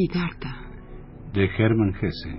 Siddhartha. 0.00 0.56
de 1.34 1.44
Hermann 1.58 1.94
Hesse. 2.00 2.30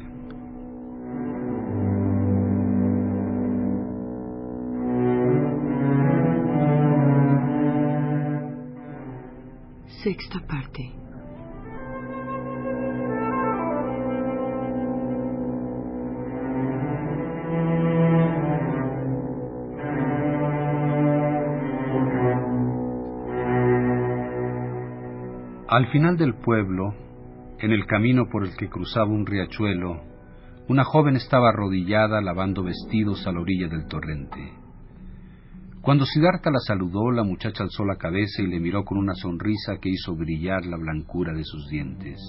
Sexta 10.02 10.40
parte. 10.48 10.90
Al 25.68 25.88
final 25.92 26.18
del 26.18 26.34
pueblo, 26.34 26.96
en 27.62 27.72
el 27.72 27.86
camino 27.86 28.28
por 28.28 28.44
el 28.44 28.56
que 28.58 28.70
cruzaba 28.70 29.12
un 29.12 29.26
riachuelo, 29.26 30.02
una 30.68 30.84
joven 30.84 31.16
estaba 31.16 31.50
arrodillada 31.50 32.20
lavando 32.20 32.64
vestidos 32.64 33.28
a 33.28 33.32
la 33.32 33.40
orilla 33.40 33.68
del 33.68 33.86
torrente. 33.86 34.54
Cuando 35.82 36.06
Siddhartha 36.06 36.50
la 36.50 36.60
saludó, 36.60 37.12
la 37.12 37.24
muchacha 37.24 37.64
alzó 37.64 37.86
la 37.86 37.98
cabeza 37.98 38.42
y 38.42 38.48
le 38.48 38.60
miró 38.60 38.84
con 38.84 38.98
una 38.98 39.14
sonrisa 39.14 39.78
que 39.80 39.90
hizo 39.90 40.16
brillar 40.16 40.66
la 40.66 40.78
blancura 40.78 41.34
de 41.34 41.44
sus 41.44 41.70
dientes. 41.70 42.20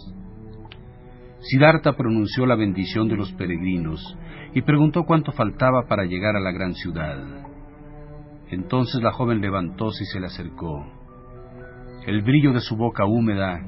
Siddhartha 1.41 1.95
pronunció 1.95 2.45
la 2.45 2.55
bendición 2.55 3.09
de 3.09 3.17
los 3.17 3.33
peregrinos 3.33 4.17
y 4.55 4.63
preguntó 4.63 5.05
cuánto 5.05 5.33
faltaba 5.33 5.87
para 5.87 6.05
llegar 6.05 6.37
a 6.37 6.41
la 6.41 6.53
gran 6.53 6.75
ciudad. 6.75 7.19
Entonces 8.51 9.03
la 9.03 9.13
joven 9.13 9.41
levantóse 9.41 10.05
y 10.05 10.07
se 10.07 10.21
le 10.21 10.27
acercó. 10.27 10.85
El 12.07 12.23
brillo 12.23 12.53
de 12.53 12.61
su 12.61 12.77
boca 12.77 13.07
húmeda 13.07 13.61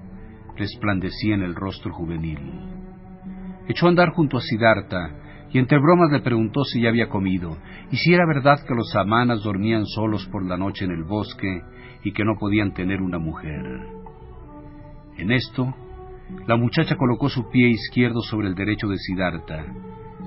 resplandecía 0.57 1.35
en 1.35 1.43
el 1.43 1.55
rostro 1.55 1.93
juvenil. 1.93 2.39
Echó 3.69 3.87
a 3.87 3.89
andar 3.91 4.11
junto 4.11 4.37
a 4.37 4.41
Siddhartha 4.41 5.49
y 5.51 5.59
entre 5.59 5.79
bromas 5.79 6.11
le 6.11 6.21
preguntó 6.21 6.65
si 6.65 6.83
ya 6.83 6.89
había 6.89 7.09
comido 7.09 7.57
y 7.91 7.97
si 7.97 8.13
era 8.13 8.27
verdad 8.27 8.59
que 8.67 8.75
los 8.75 8.91
samanas 8.91 9.43
dormían 9.43 9.87
solos 9.87 10.27
por 10.31 10.45
la 10.45 10.57
noche 10.57 10.85
en 10.85 10.91
el 10.91 11.05
bosque 11.05 11.63
y 12.03 12.13
que 12.13 12.25
no 12.25 12.37
podían 12.39 12.75
tener 12.75 13.01
una 13.01 13.19
mujer. 13.19 13.65
En 15.17 15.31
esto, 15.31 15.75
la 16.47 16.57
muchacha 16.57 16.97
colocó 16.97 17.29
su 17.29 17.49
pie 17.51 17.69
izquierdo 17.69 18.21
sobre 18.23 18.49
el 18.49 18.55
derecho 18.55 18.89
de 18.89 18.99
Siddhartha 18.99 19.65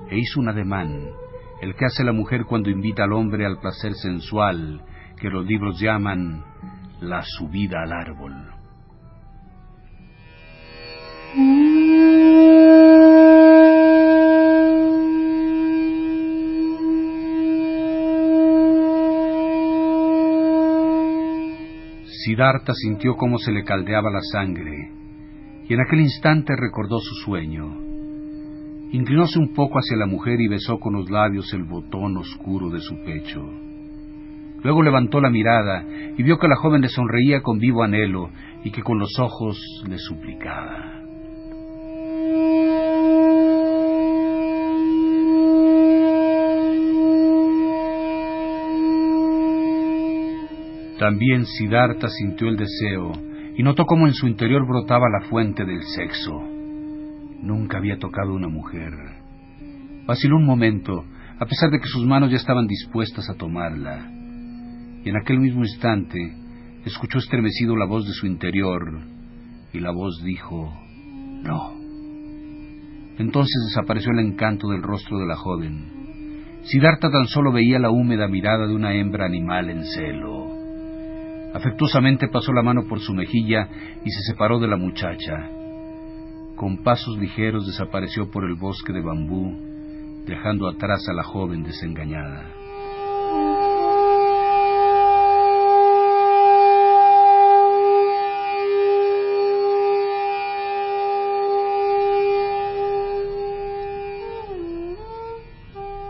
e 0.10 0.18
hizo 0.18 0.40
un 0.40 0.50
ademán, 0.50 1.10
el 1.62 1.76
que 1.76 1.86
hace 1.86 2.04
la 2.04 2.14
mujer 2.14 2.46
cuando 2.46 2.70
invita 2.70 3.04
al 3.04 3.14
hombre 3.14 3.46
al 3.46 3.60
placer 3.60 3.94
sensual, 3.96 4.82
que 5.20 5.30
los 5.30 5.46
libros 5.46 5.80
llaman 5.80 6.44
la 7.02 7.22
subida 7.24 7.82
al 7.84 7.92
árbol. 7.92 8.57
Siddhartha 22.26 22.74
sintió 22.74 23.16
cómo 23.16 23.38
se 23.38 23.52
le 23.52 23.64
caldeaba 23.64 24.10
la 24.10 24.22
sangre, 24.32 24.92
y 25.70 25.74
en 25.76 25.82
aquel 25.82 26.00
instante 26.00 26.56
recordó 26.56 26.98
su 27.00 27.14
sueño. 27.24 27.68
Inclinóse 28.92 29.38
un 29.38 29.54
poco 29.54 29.78
hacia 29.78 29.96
la 29.96 30.08
mujer 30.08 30.42
y 30.42 30.48
besó 30.48 30.80
con 30.80 30.94
los 30.94 31.12
labios 31.12 31.54
el 31.54 31.66
botón 31.66 32.18
oscuro 32.18 32.72
de 32.72 32.80
su 32.80 32.96
pecho. 33.04 33.48
Luego 34.64 34.82
levantó 34.82 35.22
la 35.22 35.30
mirada 35.30 35.86
y 36.18 36.24
vio 36.24 36.40
que 36.40 36.48
la 36.48 36.56
joven 36.56 36.82
le 36.82 36.90
sonreía 36.90 37.44
con 37.44 37.60
vivo 37.60 37.84
anhelo 37.84 38.32
y 38.64 38.72
que 38.72 38.82
con 38.82 38.98
los 38.98 39.20
ojos 39.20 39.62
le 39.88 40.00
suplicaba. 40.00 41.07
También 51.00 51.46
Siddhartha 51.46 52.08
sintió 52.10 52.48
el 52.48 52.58
deseo 52.58 53.12
y 53.56 53.64
notó 53.64 53.86
cómo 53.86 54.08
en 54.08 54.14
su 54.14 54.28
interior 54.28 54.68
brotaba 54.68 55.08
la 55.10 55.28
fuente 55.28 55.64
del 55.64 55.84
sexo. 55.84 56.42
Nunca 57.42 57.78
había 57.78 57.98
tocado 57.98 58.34
una 58.34 58.48
mujer. 58.48 58.94
Vaciló 60.08 60.38
un 60.38 60.46
momento, 60.46 61.06
a 61.40 61.46
pesar 61.46 61.70
de 61.70 61.80
que 61.80 61.88
sus 61.88 62.06
manos 62.06 62.32
ya 62.32 62.38
estaban 62.38 62.66
dispuestas 62.66 63.30
a 63.30 63.36
tomarla. 63.36 64.10
Y 65.04 65.10
en 65.10 65.18
aquel 65.18 65.40
mismo 65.40 65.62
instante 65.62 66.36
escuchó 66.86 67.20
estremecido 67.20 67.76
la 67.76 67.86
voz 67.86 68.06
de 68.08 68.14
su 68.14 68.26
interior, 68.26 69.02
y 69.74 69.80
la 69.80 69.92
voz 69.92 70.24
dijo, 70.24 70.74
no. 71.44 71.74
Entonces 73.20 73.56
desapareció 73.70 74.12
el 74.12 74.20
encanto 74.20 74.70
del 74.70 74.82
rostro 74.82 75.20
de 75.20 75.28
la 75.28 75.36
joven. 75.36 76.62
Siddhartha 76.64 77.10
tan 77.12 77.26
solo 77.28 77.52
veía 77.52 77.80
la 77.80 77.92
húmeda 77.92 78.28
mirada 78.28 78.66
de 78.68 78.74
una 78.74 78.94
hembra 78.94 79.26
animal 79.26 79.70
en 79.70 79.86
celo. 79.86 80.47
Afectuosamente 81.58 82.28
pasó 82.28 82.54
la 82.54 82.62
mano 82.62 82.84
por 82.88 83.00
su 83.00 83.16
mejilla 83.16 83.68
y 84.06 84.12
se 84.12 84.22
separó 84.32 84.60
de 84.60 84.68
la 84.68 84.78
muchacha. 84.78 85.50
Con 86.56 86.84
pasos 86.84 87.18
ligeros 87.18 87.66
desapareció 87.66 88.30
por 88.30 88.44
el 88.44 88.54
bosque 88.54 88.94
de 88.94 89.02
bambú, 89.02 89.58
dejando 90.28 90.68
atrás 90.68 91.02
a 91.10 91.14
la 91.14 91.24
joven 91.24 91.64
desengañada. 91.64 92.46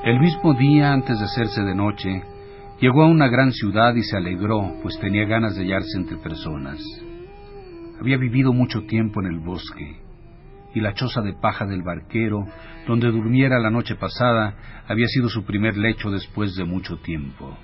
El 0.03 0.19
mismo 0.19 0.53
día, 0.55 0.91
antes 0.91 1.17
de 1.17 1.23
hacerse 1.23 1.61
de 1.63 1.73
noche, 1.73 2.36
llegó 2.79 3.03
a 3.03 3.07
una 3.07 3.27
gran 3.27 3.51
ciudad 3.51 3.95
y 3.95 4.03
se 4.03 4.17
alegró, 4.17 4.75
pues 4.81 4.99
tenía 4.99 5.25
ganas 5.25 5.55
de 5.55 5.63
hallarse 5.63 5.97
entre 5.97 6.17
personas. 6.17 6.79
Había 7.99 8.17
vivido 8.17 8.53
mucho 8.53 8.83
tiempo 8.83 9.21
en 9.21 9.27
el 9.27 9.39
bosque, 9.39 10.01
y 10.73 10.79
la 10.79 10.93
choza 10.93 11.21
de 11.21 11.33
paja 11.33 11.65
del 11.65 11.81
barquero, 11.81 12.45
donde 12.87 13.11
durmiera 13.11 13.59
la 13.59 13.71
noche 13.71 13.95
pasada, 13.95 14.55
había 14.87 15.07
sido 15.07 15.29
su 15.29 15.43
primer 15.43 15.77
lecho 15.77 16.11
después 16.11 16.55
de 16.55 16.65
mucho 16.65 16.97
tiempo. 16.97 17.57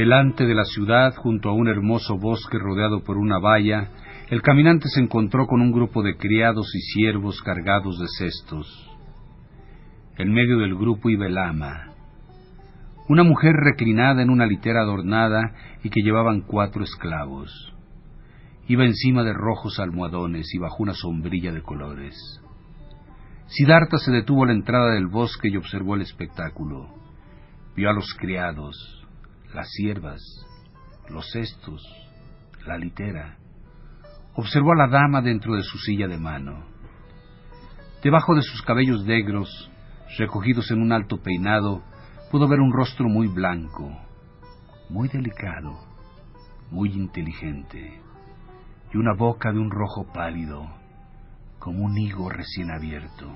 Delante 0.00 0.46
de 0.46 0.54
la 0.54 0.64
ciudad, 0.64 1.14
junto 1.14 1.50
a 1.50 1.52
un 1.52 1.68
hermoso 1.68 2.16
bosque 2.16 2.58
rodeado 2.58 3.04
por 3.04 3.18
una 3.18 3.38
valla, 3.38 3.90
el 4.30 4.40
caminante 4.40 4.88
se 4.88 4.98
encontró 4.98 5.46
con 5.46 5.60
un 5.60 5.72
grupo 5.72 6.02
de 6.02 6.16
criados 6.16 6.74
y 6.74 6.80
siervos 6.80 7.42
cargados 7.42 7.98
de 7.98 8.06
cestos. 8.16 8.66
En 10.16 10.32
medio 10.32 10.56
del 10.56 10.74
grupo 10.74 11.10
iba 11.10 11.26
el 11.26 11.36
ama, 11.36 11.92
una 13.10 13.24
mujer 13.24 13.52
reclinada 13.52 14.22
en 14.22 14.30
una 14.30 14.46
litera 14.46 14.80
adornada 14.80 15.52
y 15.84 15.90
que 15.90 16.00
llevaban 16.00 16.46
cuatro 16.46 16.82
esclavos. 16.82 17.52
Iba 18.68 18.86
encima 18.86 19.22
de 19.22 19.34
rojos 19.34 19.78
almohadones 19.80 20.46
y 20.54 20.58
bajo 20.58 20.82
una 20.82 20.94
sombrilla 20.94 21.52
de 21.52 21.60
colores. 21.60 22.16
Siddhartha 23.48 23.98
se 23.98 24.12
detuvo 24.12 24.44
a 24.44 24.46
la 24.46 24.54
entrada 24.54 24.94
del 24.94 25.08
bosque 25.08 25.48
y 25.48 25.58
observó 25.58 25.94
el 25.94 26.00
espectáculo. 26.00 26.88
Vio 27.76 27.90
a 27.90 27.92
los 27.92 28.14
criados, 28.18 28.99
las 29.54 29.68
siervas, 29.70 30.20
los 31.08 31.28
cestos, 31.32 31.82
la 32.66 32.76
litera. 32.78 33.36
Observó 34.34 34.72
a 34.72 34.76
la 34.76 34.88
dama 34.88 35.20
dentro 35.22 35.54
de 35.54 35.62
su 35.62 35.78
silla 35.78 36.06
de 36.06 36.18
mano. 36.18 36.64
Debajo 38.02 38.34
de 38.34 38.42
sus 38.42 38.62
cabellos 38.62 39.04
negros, 39.04 39.70
recogidos 40.18 40.70
en 40.70 40.80
un 40.80 40.92
alto 40.92 41.20
peinado, 41.20 41.82
pudo 42.30 42.48
ver 42.48 42.60
un 42.60 42.72
rostro 42.72 43.08
muy 43.08 43.26
blanco, 43.26 43.90
muy 44.88 45.08
delicado, 45.08 45.78
muy 46.70 46.90
inteligente, 46.92 48.00
y 48.92 48.96
una 48.96 49.14
boca 49.14 49.52
de 49.52 49.58
un 49.58 49.70
rojo 49.70 50.06
pálido, 50.12 50.66
como 51.58 51.84
un 51.84 51.98
higo 51.98 52.30
recién 52.30 52.70
abierto. 52.70 53.26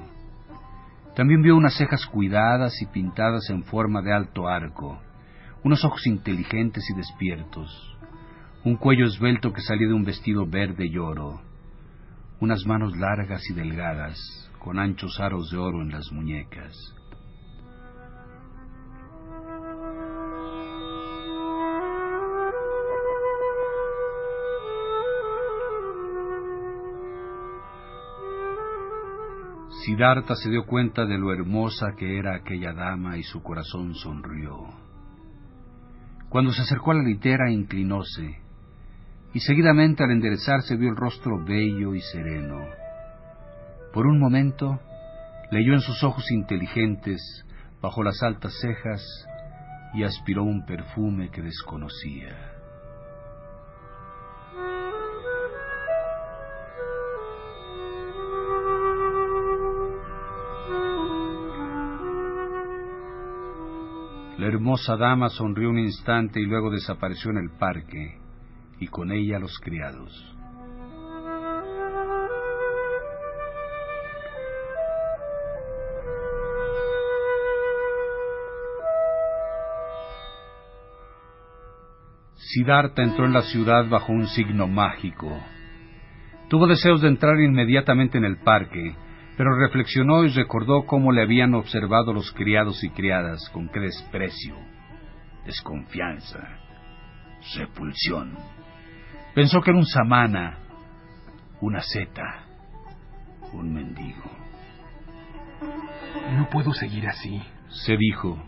También 1.14 1.42
vio 1.42 1.56
unas 1.56 1.76
cejas 1.76 2.06
cuidadas 2.06 2.80
y 2.80 2.86
pintadas 2.86 3.50
en 3.50 3.64
forma 3.64 4.00
de 4.02 4.12
alto 4.12 4.48
arco, 4.48 5.00
unos 5.64 5.82
ojos 5.82 6.06
inteligentes 6.06 6.84
y 6.90 6.94
despiertos, 6.94 7.96
un 8.64 8.76
cuello 8.76 9.06
esbelto 9.06 9.50
que 9.50 9.62
salía 9.62 9.88
de 9.88 9.94
un 9.94 10.04
vestido 10.04 10.46
verde 10.46 10.86
y 10.86 10.98
oro, 10.98 11.40
unas 12.38 12.66
manos 12.66 12.94
largas 12.98 13.42
y 13.48 13.54
delgadas, 13.54 14.18
con 14.58 14.78
anchos 14.78 15.18
aros 15.20 15.50
de 15.50 15.56
oro 15.56 15.80
en 15.80 15.90
las 15.90 16.12
muñecas. 16.12 16.76
Siddhartha 29.82 30.34
se 30.34 30.50
dio 30.50 30.66
cuenta 30.66 31.06
de 31.06 31.18
lo 31.18 31.32
hermosa 31.32 31.94
que 31.96 32.18
era 32.18 32.36
aquella 32.36 32.74
dama 32.74 33.16
y 33.16 33.22
su 33.22 33.42
corazón 33.42 33.94
sonrió. 33.94 34.83
Cuando 36.34 36.50
se 36.50 36.62
acercó 36.62 36.90
a 36.90 36.94
la 36.94 37.04
litera 37.04 37.48
inclinóse, 37.48 38.40
y 39.34 39.38
seguidamente 39.38 40.02
al 40.02 40.10
enderezarse 40.10 40.74
vio 40.74 40.90
el 40.90 40.96
rostro 40.96 41.38
bello 41.44 41.94
y 41.94 42.00
sereno. 42.00 42.58
Por 43.92 44.08
un 44.08 44.18
momento 44.18 44.80
leyó 45.52 45.74
en 45.74 45.80
sus 45.80 46.02
ojos 46.02 46.28
inteligentes, 46.32 47.20
bajo 47.80 48.02
las 48.02 48.20
altas 48.24 48.52
cejas, 48.60 49.00
y 49.94 50.02
aspiró 50.02 50.42
un 50.42 50.66
perfume 50.66 51.30
que 51.30 51.40
desconocía. 51.40 52.53
Hermosa 64.54 64.96
dama 64.96 65.28
sonrió 65.28 65.68
un 65.68 65.78
instante 65.78 66.40
y 66.40 66.46
luego 66.46 66.70
desapareció 66.70 67.30
en 67.30 67.38
el 67.38 67.50
parque, 67.50 68.18
y 68.78 68.86
con 68.86 69.12
ella 69.12 69.38
los 69.38 69.58
criados. 69.58 70.30
Siddhartha 82.34 83.02
entró 83.02 83.26
en 83.26 83.32
la 83.32 83.42
ciudad 83.42 83.88
bajo 83.88 84.12
un 84.12 84.28
signo 84.28 84.68
mágico. 84.68 85.28
Tuvo 86.48 86.68
deseos 86.68 87.00
de 87.00 87.08
entrar 87.08 87.40
inmediatamente 87.40 88.18
en 88.18 88.24
el 88.24 88.36
parque, 88.36 88.94
pero 89.36 89.56
reflexionó 89.56 90.24
y 90.24 90.28
recordó 90.28 90.86
cómo 90.86 91.12
le 91.12 91.22
habían 91.22 91.54
observado 91.54 92.12
los 92.12 92.32
criados 92.32 92.82
y 92.84 92.90
criadas, 92.90 93.48
con 93.50 93.68
qué 93.68 93.80
desprecio, 93.80 94.54
desconfianza, 95.44 96.40
repulsión. 97.56 98.36
Pensó 99.34 99.60
que 99.60 99.70
era 99.70 99.78
un 99.78 99.86
samana, 99.86 100.58
una 101.60 101.80
zeta, 101.82 102.44
un 103.52 103.72
mendigo. 103.72 104.30
No 106.36 106.48
puedo 106.50 106.72
seguir 106.72 107.06
así, 107.08 107.42
se 107.68 107.96
dijo. 107.96 108.42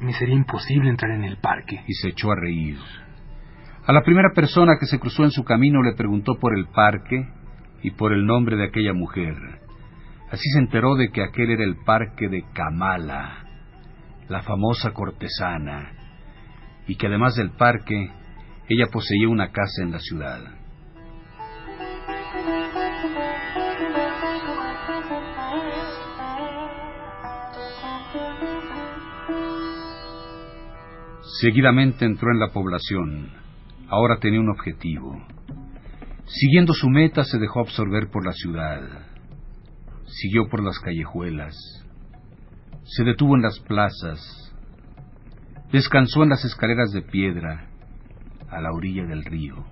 Me 0.00 0.12
sería 0.14 0.34
imposible 0.34 0.88
entrar 0.88 1.12
en 1.12 1.24
el 1.24 1.36
parque. 1.38 1.82
Y 1.86 1.94
se 1.94 2.08
echó 2.08 2.32
a 2.32 2.36
reír. 2.36 2.78
A 3.86 3.92
la 3.92 4.02
primera 4.02 4.30
persona 4.34 4.76
que 4.78 4.86
se 4.86 4.98
cruzó 4.98 5.24
en 5.24 5.30
su 5.30 5.44
camino 5.44 5.82
le 5.82 5.94
preguntó 5.94 6.38
por 6.38 6.56
el 6.56 6.66
parque 6.68 7.28
y 7.82 7.90
por 7.92 8.12
el 8.12 8.26
nombre 8.26 8.56
de 8.56 8.64
aquella 8.64 8.92
mujer. 8.92 9.34
Así 10.30 10.48
se 10.52 10.60
enteró 10.60 10.94
de 10.94 11.10
que 11.10 11.24
aquel 11.24 11.50
era 11.50 11.64
el 11.64 11.76
parque 11.84 12.28
de 12.28 12.44
Kamala, 12.54 13.44
la 14.28 14.42
famosa 14.42 14.92
cortesana, 14.92 15.90
y 16.86 16.94
que 16.94 17.08
además 17.08 17.34
del 17.34 17.50
parque, 17.50 18.12
ella 18.68 18.86
poseía 18.92 19.28
una 19.28 19.50
casa 19.50 19.82
en 19.82 19.90
la 19.90 19.98
ciudad. 19.98 20.40
Seguidamente 31.40 32.04
entró 32.04 32.30
en 32.30 32.38
la 32.38 32.52
población. 32.52 33.32
Ahora 33.88 34.18
tenía 34.20 34.38
un 34.38 34.50
objetivo. 34.50 35.26
Siguiendo 36.26 36.72
su 36.72 36.88
meta 36.88 37.24
se 37.24 37.38
dejó 37.38 37.60
absorber 37.60 38.10
por 38.10 38.24
la 38.24 38.32
ciudad 38.32 39.09
siguió 40.10 40.48
por 40.48 40.62
las 40.62 40.78
callejuelas, 40.78 41.54
se 42.84 43.04
detuvo 43.04 43.36
en 43.36 43.42
las 43.42 43.58
plazas, 43.60 44.52
descansó 45.72 46.22
en 46.22 46.30
las 46.30 46.44
escaleras 46.44 46.90
de 46.92 47.02
piedra 47.02 47.68
a 48.48 48.60
la 48.60 48.72
orilla 48.72 49.04
del 49.04 49.24
río. 49.24 49.64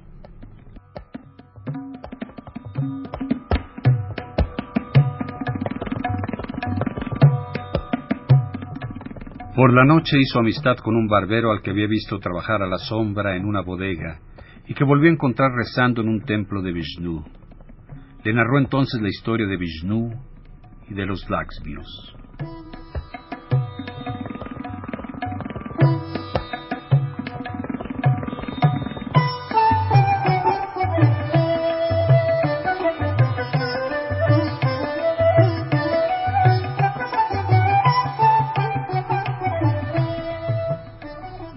Por 9.56 9.74
la 9.74 9.84
noche 9.84 10.16
hizo 10.20 10.38
amistad 10.38 10.76
con 10.76 10.94
un 10.94 11.08
barbero 11.08 11.50
al 11.50 11.62
que 11.62 11.70
había 11.70 11.88
visto 11.88 12.20
trabajar 12.20 12.62
a 12.62 12.68
la 12.68 12.78
sombra 12.78 13.34
en 13.34 13.44
una 13.44 13.62
bodega 13.62 14.20
y 14.68 14.74
que 14.74 14.84
volvió 14.84 15.10
a 15.10 15.14
encontrar 15.14 15.50
rezando 15.50 16.02
en 16.02 16.08
un 16.08 16.20
templo 16.20 16.62
de 16.62 16.70
Vishnu. 16.70 17.37
Le 18.24 18.32
narró 18.32 18.58
entonces 18.58 19.00
la 19.00 19.08
historia 19.08 19.46
de 19.46 19.56
Vishnu 19.56 20.10
y 20.88 20.94
de 20.94 21.06
los 21.06 21.28
Laxvius. 21.30 22.14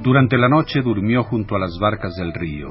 Durante 0.04 0.38
la 0.38 0.50
noche 0.50 0.82
durmió 0.82 1.24
junto 1.24 1.56
a 1.56 1.60
las 1.60 1.78
barcas 1.80 2.14
del 2.16 2.34
río, 2.34 2.70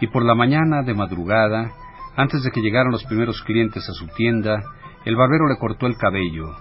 y 0.00 0.08
por 0.08 0.24
la 0.24 0.34
mañana, 0.34 0.82
de 0.82 0.92
madrugada, 0.92 1.70
antes 2.18 2.42
de 2.42 2.50
que 2.50 2.60
llegaran 2.60 2.90
los 2.90 3.04
primeros 3.04 3.40
clientes 3.42 3.88
a 3.88 3.92
su 3.92 4.08
tienda, 4.08 4.60
el 5.04 5.14
barbero 5.14 5.46
le 5.46 5.56
cortó 5.56 5.86
el 5.86 5.96
cabello, 5.96 6.52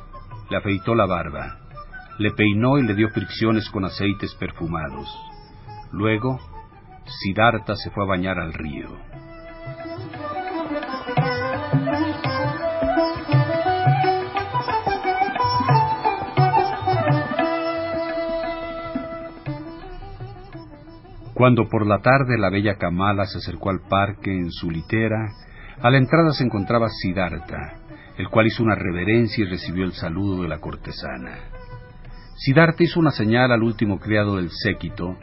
le 0.52 0.58
afeitó 0.58 0.94
la 0.94 1.08
barba, 1.08 1.58
le 2.20 2.30
peinó 2.30 2.78
y 2.78 2.84
le 2.84 2.94
dio 2.94 3.10
fricciones 3.10 3.68
con 3.72 3.84
aceites 3.84 4.36
perfumados. 4.36 5.10
Luego, 5.92 6.40
Siddhartha 7.08 7.76
se 7.76 7.90
fue 7.90 8.04
a 8.04 8.08
bañar 8.08 8.38
al 8.38 8.54
río. 8.54 8.88
Cuando 21.48 21.70
por 21.70 21.88
la 21.88 22.00
tarde 22.00 22.38
la 22.38 22.50
bella 22.50 22.76
Kamala 22.76 23.26
se 23.26 23.38
acercó 23.38 23.70
al 23.70 23.80
parque 23.88 24.30
en 24.30 24.52
su 24.52 24.70
litera, 24.70 25.32
a 25.82 25.90
la 25.90 25.98
entrada 25.98 26.34
se 26.34 26.44
encontraba 26.44 26.90
Siddhartha, 26.90 27.80
el 28.18 28.28
cual 28.28 28.48
hizo 28.48 28.64
una 28.64 28.76
reverencia 28.76 29.46
y 29.46 29.48
recibió 29.48 29.86
el 29.86 29.94
saludo 29.94 30.42
de 30.42 30.50
la 30.50 30.60
cortesana. 30.60 31.38
Siddhartha 32.36 32.84
hizo 32.84 33.00
una 33.00 33.12
señal 33.12 33.54
al 33.54 33.64
último 33.64 33.98
criado 33.98 34.36
del 34.36 34.50
séquito 34.50 35.16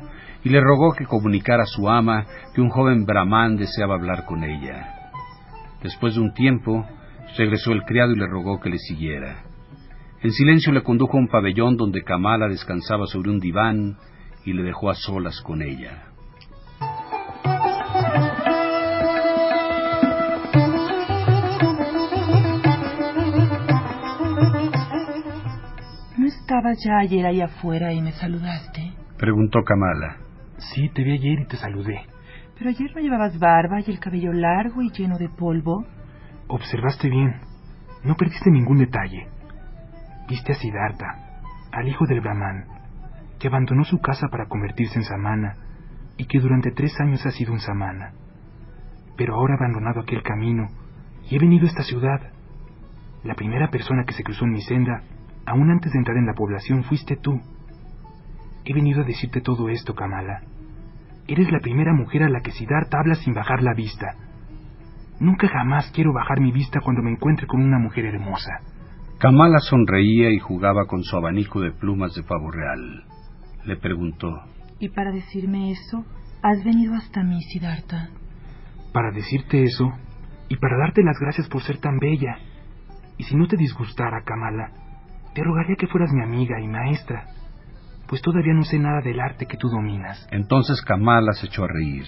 y 0.42 0.48
le 0.48 0.62
rogó 0.62 0.94
que 0.94 1.04
comunicara 1.04 1.64
a 1.64 1.66
su 1.66 1.90
ama 1.90 2.24
que 2.54 2.62
un 2.62 2.70
joven 2.70 3.04
brahman 3.04 3.56
deseaba 3.56 3.96
hablar 3.96 4.24
con 4.24 4.44
ella. 4.44 5.10
Después 5.82 6.14
de 6.14 6.22
un 6.22 6.32
tiempo, 6.32 6.86
regresó 7.36 7.72
el 7.72 7.82
criado 7.82 8.12
y 8.12 8.18
le 8.18 8.26
rogó 8.26 8.60
que 8.60 8.70
le 8.70 8.78
siguiera. 8.78 9.42
En 10.22 10.32
silencio 10.32 10.72
le 10.72 10.82
condujo 10.82 11.18
a 11.18 11.20
un 11.20 11.28
pabellón 11.28 11.76
donde 11.76 12.02
Kamala 12.02 12.48
descansaba 12.48 13.04
sobre 13.08 13.28
un 13.28 13.40
diván 13.40 13.98
y 14.46 14.54
le 14.54 14.62
dejó 14.62 14.88
a 14.88 14.94
solas 14.94 15.38
con 15.42 15.60
ella. 15.60 16.13
Estabas 26.44 26.76
ya 26.84 26.98
ayer 26.98 27.24
ahí 27.24 27.40
afuera 27.40 27.94
y 27.94 28.02
me 28.02 28.12
saludaste? 28.12 28.92
Preguntó 29.16 29.62
Kamala. 29.64 30.18
Sí, 30.58 30.90
te 30.90 31.02
vi 31.02 31.12
ayer 31.12 31.40
y 31.40 31.46
te 31.46 31.56
saludé. 31.56 32.02
Pero 32.58 32.68
ayer 32.68 32.94
no 32.94 33.00
llevabas 33.00 33.38
barba 33.38 33.80
y 33.80 33.90
el 33.90 33.98
cabello 33.98 34.30
largo 34.34 34.82
y 34.82 34.90
lleno 34.90 35.16
de 35.16 35.30
polvo. 35.30 35.86
Observaste 36.48 37.08
bien. 37.08 37.40
No 38.04 38.14
perdiste 38.16 38.50
ningún 38.50 38.76
detalle. 38.76 39.26
Viste 40.28 40.52
a 40.52 40.54
Siddhartha, 40.54 41.06
al 41.72 41.88
hijo 41.88 42.04
del 42.06 42.20
Brahman, 42.20 42.66
que 43.40 43.48
abandonó 43.48 43.84
su 43.84 43.98
casa 44.00 44.28
para 44.30 44.46
convertirse 44.46 44.98
en 44.98 45.04
samana 45.04 45.56
y 46.18 46.26
que 46.26 46.40
durante 46.40 46.72
tres 46.72 46.92
años 47.00 47.24
ha 47.24 47.30
sido 47.30 47.54
un 47.54 47.60
samana. 47.60 48.12
Pero 49.16 49.36
ahora 49.36 49.54
ha 49.54 49.64
abandonado 49.64 50.00
aquel 50.00 50.22
camino 50.22 50.66
y 51.30 51.36
he 51.36 51.38
venido 51.38 51.64
a 51.64 51.70
esta 51.70 51.84
ciudad. 51.84 52.20
La 53.22 53.34
primera 53.34 53.70
persona 53.70 54.04
que 54.04 54.12
se 54.12 54.22
cruzó 54.22 54.44
en 54.44 54.52
mi 54.52 54.60
senda, 54.60 55.02
aún 55.46 55.70
antes 55.70 55.92
de 55.92 55.98
entrar 55.98 56.16
en 56.16 56.26
la 56.26 56.34
población, 56.34 56.84
fuiste 56.84 57.16
tú. 57.16 57.40
He 58.64 58.72
venido 58.72 59.02
a 59.02 59.04
decirte 59.04 59.40
todo 59.40 59.68
esto, 59.68 59.94
Kamala. 59.94 60.42
Eres 61.26 61.50
la 61.50 61.60
primera 61.60 61.92
mujer 61.94 62.22
a 62.22 62.28
la 62.28 62.40
que 62.40 62.50
Siddhartha 62.50 62.98
habla 62.98 63.14
sin 63.14 63.34
bajar 63.34 63.62
la 63.62 63.74
vista. 63.74 64.14
Nunca 65.20 65.48
jamás 65.48 65.90
quiero 65.94 66.12
bajar 66.12 66.40
mi 66.40 66.52
vista 66.52 66.80
cuando 66.80 67.02
me 67.02 67.12
encuentre 67.12 67.46
con 67.46 67.62
una 67.62 67.78
mujer 67.78 68.06
hermosa. 68.06 68.60
Kamala 69.18 69.58
sonreía 69.58 70.30
y 70.30 70.38
jugaba 70.38 70.86
con 70.86 71.02
su 71.02 71.16
abanico 71.16 71.60
de 71.60 71.72
plumas 71.72 72.14
de 72.14 72.22
pavo 72.24 72.50
real. 72.50 73.04
Le 73.64 73.76
preguntó. 73.76 74.28
¿Y 74.78 74.88
para 74.90 75.12
decirme 75.12 75.70
eso, 75.70 76.04
has 76.42 76.62
venido 76.64 76.94
hasta 76.94 77.22
mí, 77.22 77.40
Siddhartha? 77.42 78.10
Para 78.92 79.12
decirte 79.12 79.62
eso 79.62 79.92
y 80.48 80.56
para 80.56 80.76
darte 80.78 81.02
las 81.02 81.18
gracias 81.18 81.48
por 81.48 81.62
ser 81.62 81.78
tan 81.78 81.98
bella. 81.98 82.36
Y 83.16 83.24
si 83.24 83.36
no 83.36 83.46
te 83.46 83.56
disgustara, 83.56 84.22
Kamala, 84.24 84.72
te 85.34 85.42
rogaría 85.42 85.76
que 85.76 85.88
fueras 85.88 86.12
mi 86.12 86.22
amiga 86.22 86.60
y 86.60 86.68
maestra, 86.68 87.26
pues 88.08 88.22
todavía 88.22 88.54
no 88.54 88.62
sé 88.62 88.78
nada 88.78 89.00
del 89.00 89.20
arte 89.20 89.46
que 89.46 89.56
tú 89.56 89.68
dominas. 89.68 90.26
Entonces 90.30 90.80
Kamala 90.82 91.32
se 91.32 91.46
echó 91.46 91.64
a 91.64 91.68
reír. 91.68 92.04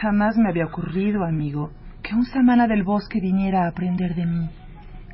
Jamás 0.00 0.36
me 0.36 0.48
había 0.48 0.66
ocurrido, 0.66 1.24
amigo, 1.24 1.70
que 2.02 2.14
un 2.14 2.24
samana 2.24 2.66
del 2.66 2.82
bosque 2.82 3.20
viniera 3.20 3.64
a 3.64 3.68
aprender 3.68 4.14
de 4.14 4.26
mí. 4.26 4.50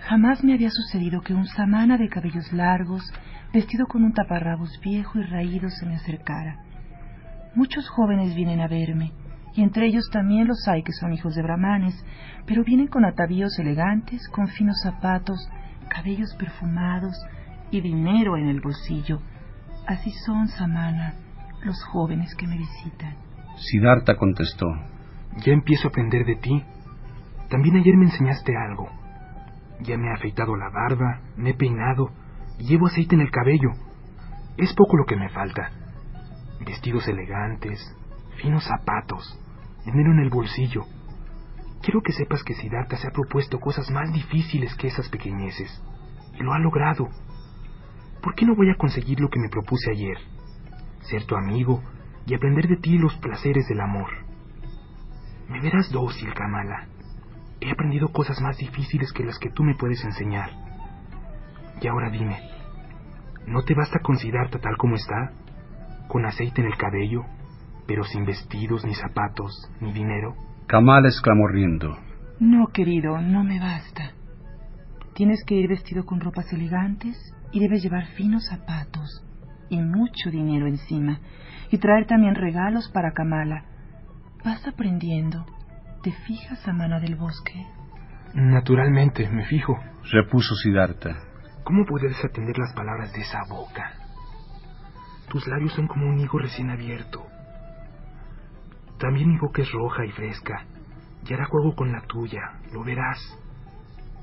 Jamás 0.00 0.42
me 0.42 0.54
había 0.54 0.70
sucedido 0.70 1.20
que 1.20 1.34
un 1.34 1.46
samana 1.46 1.98
de 1.98 2.08
cabellos 2.08 2.52
largos, 2.52 3.02
vestido 3.52 3.86
con 3.86 4.04
un 4.04 4.12
taparrabos 4.12 4.80
viejo 4.82 5.18
y 5.18 5.22
raído, 5.22 5.68
se 5.68 5.86
me 5.86 5.96
acercara. 5.96 6.64
Muchos 7.54 7.88
jóvenes 7.88 8.34
vienen 8.34 8.60
a 8.60 8.68
verme, 8.68 9.12
y 9.54 9.62
entre 9.62 9.86
ellos 9.86 10.08
también 10.12 10.46
los 10.46 10.66
hay 10.68 10.82
que 10.82 10.92
son 10.92 11.12
hijos 11.12 11.34
de 11.34 11.42
brahmanes, 11.42 11.94
pero 12.46 12.64
vienen 12.64 12.86
con 12.86 13.04
atavíos 13.04 13.58
elegantes, 13.58 14.28
con 14.28 14.48
finos 14.48 14.80
zapatos, 14.82 15.50
cabellos 15.88 16.34
perfumados 16.38 17.14
y 17.70 17.80
dinero 17.80 18.36
en 18.36 18.48
el 18.48 18.60
bolsillo. 18.60 19.20
Así 19.86 20.10
son, 20.24 20.48
Samana, 20.48 21.14
los 21.64 21.82
jóvenes 21.84 22.34
que 22.34 22.46
me 22.46 22.58
visitan. 22.58 23.14
Siddhartha 23.56 24.16
contestó. 24.16 24.66
Ya 25.44 25.52
empiezo 25.52 25.88
a 25.88 25.90
aprender 25.90 26.24
de 26.24 26.36
ti. 26.36 26.64
También 27.50 27.76
ayer 27.76 27.96
me 27.96 28.06
enseñaste 28.06 28.56
algo. 28.56 28.88
Ya 29.80 29.96
me 29.96 30.08
he 30.08 30.12
afeitado 30.12 30.56
la 30.56 30.70
barba, 30.70 31.20
me 31.36 31.50
he 31.50 31.54
peinado 31.54 32.10
y 32.58 32.64
llevo 32.64 32.86
aceite 32.86 33.14
en 33.14 33.22
el 33.22 33.30
cabello. 33.30 33.70
Es 34.56 34.74
poco 34.74 34.96
lo 34.96 35.04
que 35.06 35.16
me 35.16 35.28
falta. 35.28 35.70
Vestidos 36.64 37.06
elegantes, 37.06 37.80
finos 38.42 38.64
zapatos, 38.64 39.38
dinero 39.84 40.12
en 40.12 40.18
el 40.20 40.30
bolsillo. 40.30 40.82
Quiero 41.82 42.02
que 42.02 42.12
sepas 42.12 42.42
que 42.42 42.54
Siddhartha 42.54 42.96
se 42.96 43.08
ha 43.08 43.12
propuesto 43.12 43.60
cosas 43.60 43.90
más 43.90 44.12
difíciles 44.12 44.74
que 44.76 44.88
esas 44.88 45.08
pequeñeces. 45.08 45.82
Y 46.38 46.42
lo 46.42 46.52
ha 46.52 46.58
logrado. 46.58 47.08
¿Por 48.22 48.34
qué 48.34 48.44
no 48.44 48.54
voy 48.54 48.70
a 48.70 48.76
conseguir 48.76 49.20
lo 49.20 49.30
que 49.30 49.38
me 49.38 49.48
propuse 49.48 49.90
ayer? 49.90 50.18
Ser 51.02 51.24
tu 51.24 51.36
amigo 51.36 51.82
y 52.26 52.34
aprender 52.34 52.68
de 52.68 52.76
ti 52.76 52.98
los 52.98 53.16
placeres 53.18 53.66
del 53.68 53.80
amor. 53.80 54.10
Me 55.48 55.60
verás 55.60 55.90
dócil, 55.90 56.34
Kamala. 56.34 56.88
He 57.60 57.70
aprendido 57.70 58.12
cosas 58.12 58.40
más 58.40 58.58
difíciles 58.58 59.12
que 59.12 59.24
las 59.24 59.38
que 59.38 59.50
tú 59.50 59.62
me 59.62 59.74
puedes 59.74 60.04
enseñar. 60.04 60.50
Y 61.80 61.86
ahora 61.86 62.10
dime, 62.10 62.38
¿no 63.46 63.62
te 63.62 63.74
basta 63.74 64.00
con 64.00 64.16
Siddhartha 64.16 64.58
tal 64.58 64.76
como 64.76 64.96
está? 64.96 65.32
Con 66.08 66.26
aceite 66.26 66.60
en 66.60 66.66
el 66.66 66.76
cabello, 66.76 67.24
pero 67.86 68.04
sin 68.04 68.24
vestidos, 68.24 68.84
ni 68.84 68.94
zapatos, 68.94 69.70
ni 69.80 69.92
dinero. 69.92 70.34
Kamala 70.68 71.08
exclamó 71.08 71.48
riendo. 71.48 71.96
No, 72.40 72.66
querido, 72.66 73.22
no 73.22 73.42
me 73.42 73.58
basta. 73.58 74.12
Tienes 75.14 75.42
que 75.46 75.54
ir 75.54 75.66
vestido 75.66 76.04
con 76.04 76.20
ropas 76.20 76.52
elegantes 76.52 77.16
y 77.52 77.60
debes 77.60 77.82
llevar 77.82 78.04
finos 78.08 78.46
zapatos 78.50 79.24
y 79.70 79.78
mucho 79.78 80.30
dinero 80.30 80.66
encima 80.66 81.20
y 81.70 81.78
traer 81.78 82.06
también 82.06 82.34
regalos 82.34 82.90
para 82.92 83.12
Kamala. 83.12 83.64
Vas 84.44 84.68
aprendiendo. 84.68 85.46
¿Te 86.02 86.12
fijas, 86.12 86.58
Samana 86.60 87.00
del 87.00 87.16
bosque? 87.16 87.66
Naturalmente, 88.34 89.26
me 89.30 89.46
fijo. 89.46 89.78
Repuso 90.12 90.54
Siddhartha. 90.54 91.16
¿Cómo 91.64 91.86
puedes 91.86 92.22
atender 92.22 92.58
las 92.58 92.74
palabras 92.74 93.10
de 93.14 93.22
esa 93.22 93.40
boca? 93.48 93.94
Tus 95.30 95.46
labios 95.48 95.72
son 95.72 95.86
como 95.86 96.10
un 96.10 96.20
higo 96.20 96.38
recién 96.38 96.68
abierto. 96.68 97.26
También 98.98 99.28
mi 99.28 99.38
boca 99.38 99.62
es 99.62 99.70
roja 99.72 100.04
y 100.04 100.10
fresca, 100.10 100.64
y 101.26 101.32
hará 101.32 101.44
juego 101.46 101.74
con 101.74 101.92
la 101.92 102.00
tuya, 102.02 102.40
lo 102.72 102.82
verás. 102.82 103.18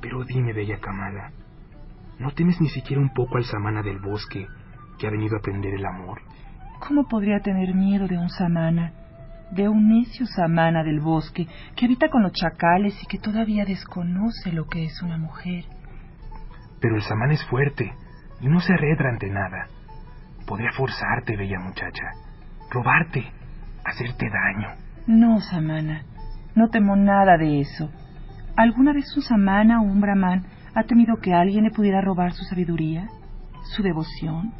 Pero 0.01 0.24
dime, 0.25 0.53
bella 0.53 0.79
Kamala, 0.79 1.32
¿no 2.20 2.32
temes 2.32 2.60
ni 2.60 2.70
siquiera 2.70 3.01
un 3.01 3.13
poco 3.13 3.38
al 3.38 3.46
samana 3.46 3.82
del 3.82 4.00
bosque 4.00 4.48
que 5.00 5.08
ha 5.08 5.12
venido 5.12 5.36
a 5.36 5.39
aprender 5.39 5.74
el 5.74 5.86
amor? 5.86 6.22
¿Cómo 6.86 7.08
podría 7.08 7.39
tener 7.39 7.74
miedo 7.74 8.08
de 8.08 8.17
un 8.17 8.29
samana? 8.29 8.94
De 9.51 9.70
un 9.70 9.88
necio 9.88 10.25
samana 10.25 10.84
del 10.84 11.00
bosque 11.00 11.48
que 11.75 11.86
habita 11.86 12.10
con 12.10 12.24
los 12.24 12.34
chacales 12.34 13.01
y 13.01 13.08
que 13.08 13.20
todavía 13.20 13.63
desconoce 13.63 14.51
lo 14.51 14.65
que 14.67 14.86
es 14.86 15.01
una 15.01 15.17
mujer. 15.17 15.65
Pero 16.82 16.96
el 16.96 17.01
samana 17.03 17.34
es 17.34 17.46
fuerte 17.46 17.94
y 18.41 18.48
no 18.48 18.60
se 18.60 18.74
arredra 18.74 19.10
ante 19.10 19.29
nada. 19.29 19.67
Podría 20.46 20.72
forzarte, 20.74 21.38
bella 21.38 21.60
muchacha, 21.60 22.12
robarte, 22.70 23.32
hacerte 23.85 24.29
daño. 24.29 24.67
No, 25.07 25.39
Samana, 25.39 26.03
no 26.55 26.69
temo 26.69 26.95
nada 26.95 27.37
de 27.37 27.61
eso. 27.61 27.89
¿Alguna 28.57 28.93
vez 28.93 29.15
un 29.15 29.21
Samana 29.21 29.81
o 29.81 29.83
un 29.83 30.01
Brahman 30.01 30.45
ha 30.73 30.83
temido 30.83 31.17
que 31.21 31.33
alguien 31.33 31.63
le 31.65 31.71
pudiera 31.71 32.01
robar 32.01 32.33
su 32.33 32.43
sabiduría, 32.45 33.07
su 33.75 33.83
devoción 33.83 34.53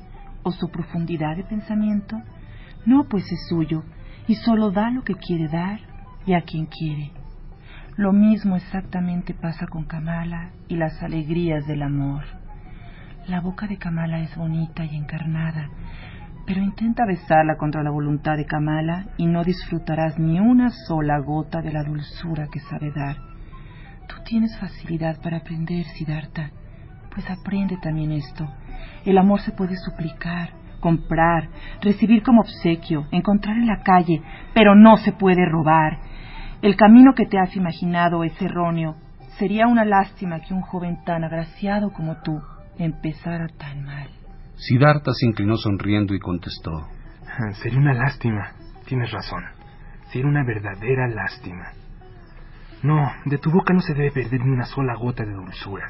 o 0.44 0.52
su 0.52 0.70
profundidad 0.70 1.36
de 1.36 1.44
pensamiento? 1.44 2.22
No, 2.86 3.06
pues 3.06 3.24
es 3.32 3.48
suyo 3.50 3.84
y 4.28 4.36
solo 4.36 4.72
da 4.72 4.92
lo 4.92 5.04
que 5.04 5.16
quiere 5.16 5.48
dar 5.48 5.80
y 6.26 6.34
a 6.34 6.42
quien 6.42 6.68
quiere. 6.68 7.12
Lo 7.98 8.12
mismo 8.12 8.56
exactamente 8.56 9.34
pasa 9.34 9.68
con 9.68 9.86
Kamala 9.86 10.52
y 10.68 10.76
las 10.76 11.02
alegrías 11.02 11.66
del 11.66 11.82
amor. 11.82 12.24
La 13.28 13.40
boca 13.40 13.68
de 13.68 13.78
Kamala 13.78 14.20
es 14.20 14.36
bonita 14.36 14.84
y 14.84 14.96
encarnada, 14.96 15.70
pero 16.46 16.62
intenta 16.62 17.06
besarla 17.06 17.58
contra 17.58 17.84
la 17.84 17.90
voluntad 17.90 18.38
de 18.38 18.46
Kamala 18.46 19.08
y 19.18 19.26
no 19.26 19.44
disfrutarás 19.44 20.20
ni 20.20 20.40
una 20.40 20.70
sola 20.70 21.18
gota 21.20 21.62
de 21.62 21.74
la 21.74 21.84
dulzura 21.84 22.48
que 22.52 22.60
sabe 22.60 22.92
dar. 22.92 23.18
Tú 24.08 24.16
tienes 24.24 24.58
facilidad 24.60 25.20
para 25.22 25.38
aprender, 25.38 25.86
Siddhartha, 25.86 26.52
pues 27.12 27.28
aprende 27.30 27.78
también 27.82 28.12
esto. 28.12 28.48
El 29.06 29.18
amor 29.18 29.42
se 29.42 29.52
puede 29.52 29.76
suplicar, 29.78 30.50
comprar, 30.80 31.50
recibir 31.82 32.22
como 32.22 32.42
obsequio, 32.42 33.08
encontrar 33.12 33.58
en 33.58 33.66
la 33.66 33.82
calle, 33.82 34.22
pero 34.54 34.76
no 34.76 34.98
se 34.98 35.14
puede 35.14 35.46
robar. 35.46 35.98
El 36.62 36.76
camino 36.76 37.14
que 37.16 37.26
te 37.26 37.40
has 37.40 37.56
imaginado 37.56 38.24
es 38.24 38.40
erróneo. 38.40 38.96
Sería 39.40 39.68
una 39.68 39.84
lástima 39.84 40.40
que 40.42 40.54
un 40.54 40.62
joven 40.62 41.04
tan 41.04 41.24
agraciado 41.24 41.92
como 41.92 42.18
tú 42.22 42.40
empezara 42.78 43.48
tan 43.48 43.84
mal. 43.84 44.25
Siddhartha 44.58 45.12
se 45.14 45.26
inclinó 45.26 45.58
sonriendo 45.58 46.14
y 46.14 46.20
contestó. 46.20 46.88
Sería 47.62 47.80
una 47.80 47.94
lástima, 47.94 48.54
tienes 48.86 49.12
razón. 49.12 49.44
Sería 50.12 50.28
una 50.28 50.46
verdadera 50.46 51.08
lástima. 51.08 51.74
No, 52.84 53.12
de 53.26 53.38
tu 53.38 53.52
boca 53.52 53.74
no 53.74 53.82
se 53.82 53.94
debe 53.94 54.12
perder 54.12 54.42
ni 54.46 54.52
una 54.52 54.66
sola 54.66 54.96
gota 54.96 55.26
de 55.26 55.34
dulzura. 55.34 55.90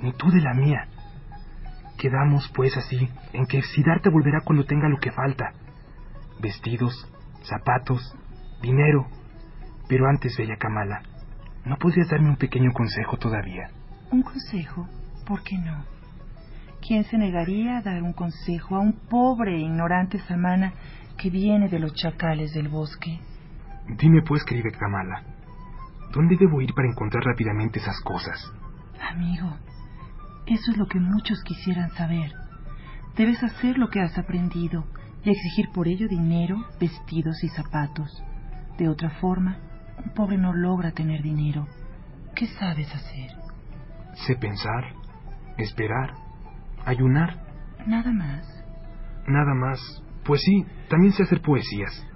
Ni 0.00 0.12
tú 0.12 0.30
de 0.30 0.40
la 0.40 0.54
mía. 0.54 0.86
Quedamos, 1.96 2.50
pues, 2.54 2.76
así, 2.76 3.08
en 3.32 3.46
que 3.46 3.62
Siddhartha 3.62 4.10
volverá 4.10 4.40
cuando 4.44 4.64
tenga 4.64 4.88
lo 4.88 4.98
que 4.98 5.12
falta. 5.12 5.52
Vestidos, 6.40 7.08
zapatos, 7.42 8.16
dinero. 8.60 9.06
Pero 9.88 10.08
antes, 10.08 10.36
bella 10.36 10.56
Kamala, 10.56 11.02
¿no 11.64 11.76
podrías 11.76 12.08
darme 12.10 12.30
un 12.30 12.36
pequeño 12.36 12.72
consejo 12.72 13.16
todavía? 13.16 13.68
¿Un 14.10 14.22
consejo? 14.22 14.88
¿Por 15.26 15.42
qué 15.42 15.56
no? 15.58 15.91
¿Quién 16.86 17.04
se 17.04 17.16
negaría 17.16 17.78
a 17.78 17.82
dar 17.82 18.02
un 18.02 18.12
consejo 18.12 18.74
a 18.74 18.80
un 18.80 18.92
pobre 19.08 19.54
e 19.54 19.60
ignorante 19.60 20.18
samana 20.26 20.72
que 21.16 21.30
viene 21.30 21.68
de 21.68 21.78
los 21.78 21.94
chacales 21.94 22.52
del 22.54 22.68
bosque? 22.68 23.20
Dime 23.98 24.22
pues, 24.22 24.44
querida 24.44 24.76
Kamala, 24.76 25.22
¿dónde 26.12 26.36
debo 26.36 26.60
ir 26.60 26.74
para 26.74 26.88
encontrar 26.88 27.22
rápidamente 27.22 27.78
esas 27.78 28.00
cosas? 28.00 28.52
Amigo, 29.00 29.56
eso 30.46 30.72
es 30.72 30.76
lo 30.76 30.86
que 30.86 30.98
muchos 30.98 31.40
quisieran 31.44 31.90
saber. 31.90 32.32
Debes 33.16 33.40
hacer 33.44 33.78
lo 33.78 33.88
que 33.88 34.00
has 34.00 34.18
aprendido 34.18 34.84
y 35.22 35.30
exigir 35.30 35.68
por 35.72 35.86
ello 35.86 36.08
dinero, 36.08 36.56
vestidos 36.80 37.44
y 37.44 37.48
zapatos. 37.50 38.24
De 38.76 38.88
otra 38.88 39.10
forma, 39.20 39.56
un 40.04 40.12
pobre 40.14 40.36
no 40.36 40.52
logra 40.52 40.90
tener 40.90 41.22
dinero. 41.22 41.68
¿Qué 42.34 42.48
sabes 42.48 42.92
hacer? 42.92 43.30
Sé 44.26 44.34
pensar, 44.34 44.94
esperar, 45.58 46.14
ayunar. 46.84 47.42
Nada 47.86 48.12
más. 48.12 48.46
Nada 49.26 49.54
más. 49.54 50.02
Pues 50.24 50.40
sí, 50.42 50.64
también 50.88 51.12
sé 51.12 51.24
hacer 51.24 51.40
poesías. 51.40 52.06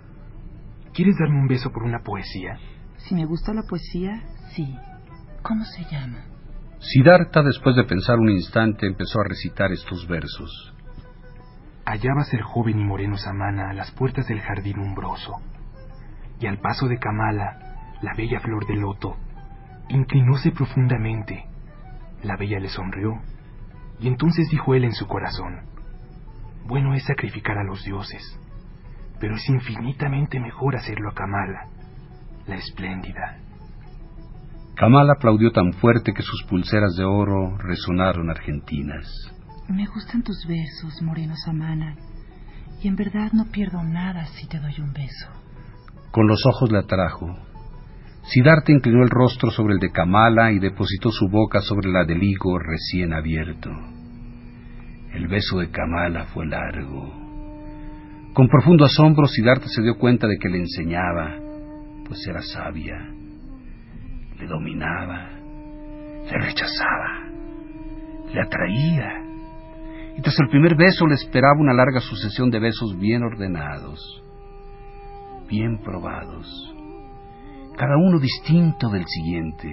¿Quieres 0.93 1.17
darme 1.19 1.41
un 1.41 1.49
beso 1.49 1.71
por 1.71 1.83
una 1.83 2.01
poesía? 2.01 2.59
Si 2.97 3.15
me 3.15 3.27
gusta 3.27 3.53
la 3.53 3.63
poesía, 3.63 4.23
sí. 4.55 4.77
¿Cómo 5.43 5.65
se 5.65 5.85
llama? 5.85 6.25
Siddhartha, 6.79 7.43
después 7.43 7.75
de 7.77 7.85
pensar 7.85 8.19
un 8.19 8.31
instante, 8.31 8.87
empezó 8.87 9.21
a 9.21 9.29
recitar 9.29 9.73
estos 9.73 10.07
versos. 10.07 10.75
Hallábase 11.85 12.37
el 12.37 12.43
joven 12.43 12.81
y 12.81 12.85
moreno 12.85 13.17
Samana 13.17 13.71
a 13.71 13.73
las 13.73 13.91
puertas 13.93 14.27
del 14.27 14.41
jardín 14.41 14.79
umbroso, 14.79 15.35
y 16.41 16.47
al 16.47 16.59
paso 16.59 16.89
de 16.89 16.99
Kamala, 16.99 17.95
la 18.03 18.13
bella 18.15 18.41
flor 18.41 18.67
de 18.67 18.77
loto, 18.77 19.17
inclinóse 19.89 20.51
profundamente. 20.51 21.47
La 22.23 22.37
bella 22.37 22.59
le 22.59 22.69
sonrió, 22.69 23.21
y 24.01 24.09
entonces 24.09 24.49
dijo 24.51 24.75
él 24.75 24.85
en 24.85 24.93
su 24.93 25.07
corazón, 25.07 25.61
bueno 26.67 26.95
es 26.95 27.05
sacrificar 27.05 27.59
a 27.59 27.65
los 27.65 27.85
dioses, 27.85 28.23
pero 29.21 29.37
es 29.37 29.49
infinitamente 29.49 30.41
mejor 30.41 30.77
hacerlo 30.77 31.11
a 31.11 31.15
Kamala, 31.15 31.69
la 32.47 32.57
espléndida. 32.57 33.39
Kamala 34.77 35.15
aplaudió 35.15 35.53
tan 35.53 35.73
fuerte 35.73 36.13
que 36.13 36.23
sus 36.23 36.45
pulseras 36.45 36.97
de 36.97 37.05
oro 37.05 37.57
resonaron 37.57 38.29
argentinas. 38.29 39.07
Me 39.69 39.87
gustan 39.87 40.23
tus 40.23 40.47
besos, 40.47 41.01
Moreno 41.03 41.35
Samana, 41.37 41.97
y 42.83 42.89
en 42.89 42.97
verdad 42.97 43.33
no 43.33 43.47
pierdo 43.47 43.83
nada 43.83 44.27
si 44.27 44.47
te 44.47 44.61
doy 44.61 44.79
un 44.79 44.93
beso. 44.93 45.29
Con 46.13 46.27
los 46.27 46.45
ojos 46.47 46.71
le 46.71 46.79
atrajo. 46.79 47.46
Siddhartha 48.29 48.73
inclinó 48.73 49.03
el 49.03 49.11
rostro 49.11 49.51
sobre 49.51 49.75
el 49.75 49.81
de 49.81 49.91
Kamala 49.91 50.53
y 50.53 50.59
depositó 50.59 51.11
su 51.11 51.29
boca 51.29 51.61
sobre 51.61 51.91
la 51.91 52.05
del 52.05 52.23
higo 52.23 52.59
recién 52.59 53.13
abierto. 53.13 53.71
El 55.13 55.29
beso 55.29 55.59
de 55.59 55.71
Kamala 55.71 56.27
fue 56.27 56.47
largo. 56.47 57.13
Con 58.35 58.49
profundo 58.49 58.85
asombro, 58.85 59.27
Siddhartha 59.27 59.69
se 59.69 59.83
dio 59.83 59.97
cuenta 59.97 60.27
de 60.27 60.39
que 60.39 60.49
le 60.49 60.59
enseñaba, 60.59 61.37
pues 62.07 62.27
era 62.27 62.43
sabia. 62.43 62.97
Le 64.39 64.47
dominaba, 64.47 65.31
le 66.25 66.39
rechazaba, 66.39 67.31
le 68.33 68.41
atraía 68.43 69.27
y 70.17 70.23
tras 70.23 70.39
el 70.41 70.49
primer 70.49 70.77
beso 70.77 71.07
le 71.07 71.15
esperaba 71.15 71.61
una 71.61 71.75
larga 71.75 72.01
sucesión 72.01 72.51
de 72.51 72.59
besos 72.59 72.99
bien 72.99 73.23
ordenados, 73.23 74.01
bien 75.49 75.79
probados, 75.85 76.75
cada 77.77 77.97
uno 77.97 78.19
distinto 78.19 78.89
del 78.89 79.05
siguiente. 79.07 79.69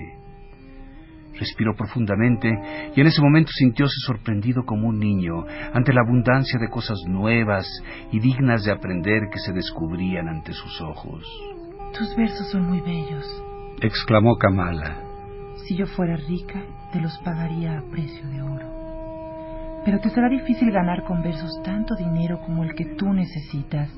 Respiró 1.39 1.73
profundamente 1.75 2.49
y 2.95 3.01
en 3.01 3.07
ese 3.07 3.21
momento 3.21 3.51
sintióse 3.51 3.95
sorprendido 4.05 4.63
como 4.65 4.87
un 4.87 4.99
niño 4.99 5.45
ante 5.73 5.93
la 5.93 6.01
abundancia 6.01 6.59
de 6.59 6.69
cosas 6.69 6.99
nuevas 7.07 7.67
y 8.11 8.19
dignas 8.19 8.63
de 8.63 8.71
aprender 8.71 9.29
que 9.31 9.39
se 9.39 9.51
descubrían 9.51 10.27
ante 10.27 10.53
sus 10.53 10.79
ojos. 10.81 11.25
Tus 11.97 12.15
versos 12.15 12.51
son 12.51 12.69
muy 12.69 12.81
bellos, 12.81 13.43
exclamó 13.81 14.37
Kamala. 14.37 15.01
Si 15.67 15.75
yo 15.75 15.85
fuera 15.87 16.15
rica, 16.17 16.61
te 16.91 16.99
los 16.99 17.17
pagaría 17.19 17.79
a 17.79 17.81
precio 17.89 18.27
de 18.29 18.41
oro. 18.41 18.73
Pero 19.85 19.99
te 19.99 20.09
será 20.09 20.29
difícil 20.29 20.71
ganar 20.71 21.03
con 21.03 21.21
versos 21.21 21.61
tanto 21.63 21.95
dinero 21.95 22.39
como 22.41 22.63
el 22.63 22.73
que 22.73 22.85
tú 22.95 23.11
necesitas, 23.11 23.89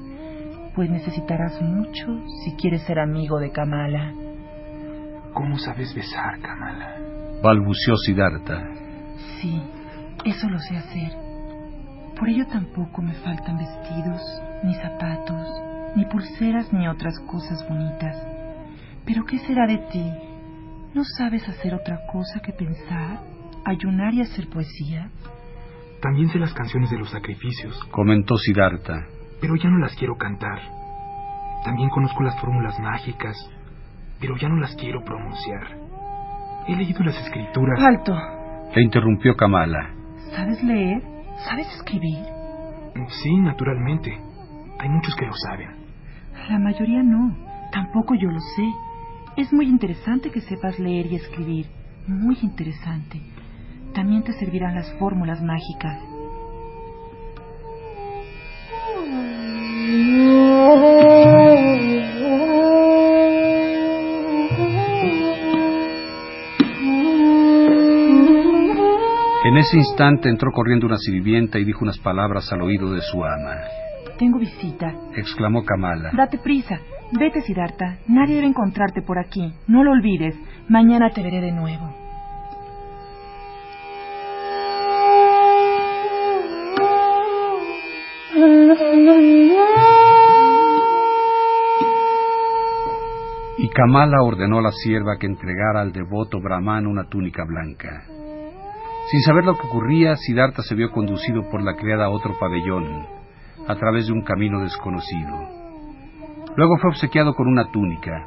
pues 0.76 0.90
necesitarás 0.90 1.62
mucho 1.62 2.08
si 2.44 2.56
quieres 2.56 2.84
ser 2.84 3.00
amigo 3.00 3.40
de 3.40 3.52
Kamala. 3.52 4.14
¿Cómo 5.34 5.58
sabes 5.58 5.94
besar, 5.96 6.40
Kamala? 6.42 6.96
balbuceó 7.42 7.96
Siddhartha. 7.98 8.62
Sí, 9.40 9.62
eso 10.26 10.50
lo 10.50 10.60
sé 10.60 10.78
hacer. 10.78 11.12
Por 12.18 12.30
ello 12.30 12.46
tampoco 12.48 13.02
me 13.02 13.14
faltan 13.14 13.58
vestidos, 13.58 14.22
ni 14.64 14.74
zapatos, 14.76 15.48
ni 15.96 16.06
pulseras, 16.06 16.72
ni 16.74 16.88
otras 16.88 17.20
cosas 17.28 17.68
bonitas. 17.68 18.16
Pero 19.06 19.26
¿qué 19.26 19.38
será 19.40 19.68
de 19.68 19.78
ti? 19.92 20.12
¿No 20.94 21.04
sabes 21.18 21.48
hacer 21.48 21.74
otra 21.74 22.00
cosa 22.12 22.40
que 22.40 22.54
pensar, 22.54 23.20
ayunar 23.66 24.14
y 24.14 24.22
hacer 24.22 24.48
poesía? 24.50 25.10
También 26.02 26.30
sé 26.30 26.40
las 26.40 26.54
canciones 26.54 26.90
de 26.90 26.98
los 26.98 27.10
sacrificios. 27.10 27.78
Comentó 27.92 28.38
Siddhartha. 28.38 29.15
Pero 29.46 29.58
ya 29.58 29.70
no 29.70 29.78
las 29.78 29.96
quiero 29.96 30.18
cantar. 30.18 30.60
También 31.64 31.88
conozco 31.92 32.24
las 32.24 32.36
fórmulas 32.42 32.80
mágicas, 32.80 33.38
pero 34.20 34.36
ya 34.38 34.50
no 34.50 34.56
las 34.56 34.76
quiero 34.76 35.04
pronunciar. 35.04 35.68
He 36.68 36.76
leído 36.76 37.04
las 37.04 37.16
escrituras. 37.16 37.80
¡Alto! 37.80 38.12
Le 38.74 38.82
interrumpió 38.82 39.36
Kamala. 39.36 39.92
¿Sabes 40.36 40.64
leer? 40.64 41.04
¿Sabes 41.48 41.68
escribir? 41.76 42.26
Sí, 43.22 43.38
naturalmente. 43.38 44.20
Hay 44.80 44.90
muchos 44.90 45.16
que 45.16 45.28
lo 45.28 45.34
saben. 45.34 45.70
La 46.50 46.58
mayoría 46.58 47.04
no. 47.04 47.38
Tampoco 47.72 48.16
yo 48.16 48.32
lo 48.32 48.40
sé. 48.40 48.68
Es 49.38 49.54
muy 49.54 49.68
interesante 49.68 50.32
que 50.32 50.42
sepas 50.42 50.80
leer 50.80 51.06
y 51.06 51.18
escribir. 51.18 51.68
Muy 52.08 52.36
interesante. 52.42 53.22
También 53.94 54.24
te 54.24 54.34
servirán 54.34 54.74
las 54.74 54.92
fórmulas 54.98 55.40
mágicas. 55.44 56.15
Ese 69.66 69.78
instante 69.78 70.30
entró 70.30 70.52
corriendo 70.52 70.86
una 70.86 70.98
sirvienta 70.98 71.58
y 71.58 71.66
dijo 71.66 71.80
unas 71.82 71.98
palabras 71.98 72.52
al 72.54 72.62
oído 72.62 72.92
de 72.92 73.02
su 73.02 73.24
ama. 73.24 73.56
Tengo 74.20 74.38
visita, 74.38 74.94
exclamó 75.16 75.64
Kamala. 75.66 76.12
Date 76.16 76.38
prisa. 76.38 76.80
Vete, 77.12 77.42
Siddhartha. 77.42 77.98
Nadie 78.08 78.36
debe 78.36 78.48
encontrarte 78.48 79.02
por 79.02 79.18
aquí. 79.18 79.54
No 79.68 79.84
lo 79.84 79.92
olvides. 79.92 80.36
Mañana 80.70 81.10
te 81.10 81.24
veré 81.24 81.42
de 81.42 81.52
nuevo. 81.52 81.94
Y 93.58 93.70
Kamala 93.70 94.22
ordenó 94.22 94.60
a 94.60 94.62
la 94.62 94.72
sierva 94.72 95.18
que 95.20 95.26
entregara 95.26 95.82
al 95.82 95.92
devoto 95.92 96.40
Brahman 96.40 96.86
una 96.86 97.06
túnica 97.06 97.44
blanca. 97.46 98.15
Sin 99.12 99.22
saber 99.22 99.46
lo 99.46 99.56
que 99.56 99.68
ocurría, 99.68 100.16
Siddhartha 100.16 100.64
se 100.64 100.74
vio 100.74 100.92
conducido 100.92 101.48
por 101.50 101.62
la 101.62 101.76
criada 101.76 102.06
a 102.06 102.10
otro 102.10 102.38
pabellón, 102.40 103.06
a 103.68 103.76
través 103.76 104.08
de 104.08 104.14
un 104.14 104.24
camino 104.24 104.62
desconocido. 104.62 105.66
Luego 106.56 106.78
fue 106.82 106.90
obsequiado 106.90 107.36
con 107.36 107.48
una 107.48 107.70
túnica, 107.72 108.26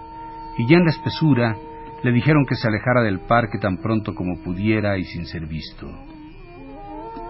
y 0.56 0.68
ya 0.68 0.76
en 0.76 0.84
la 0.84 0.90
espesura 0.90 1.56
le 2.04 2.12
dijeron 2.12 2.44
que 2.46 2.54
se 2.54 2.68
alejara 2.68 3.02
del 3.02 3.20
parque 3.20 3.58
tan 3.58 3.78
pronto 3.78 4.14
como 4.14 4.40
pudiera 4.42 4.98
y 4.98 5.04
sin 5.04 5.26
ser 5.26 5.46
visto. 5.46 5.88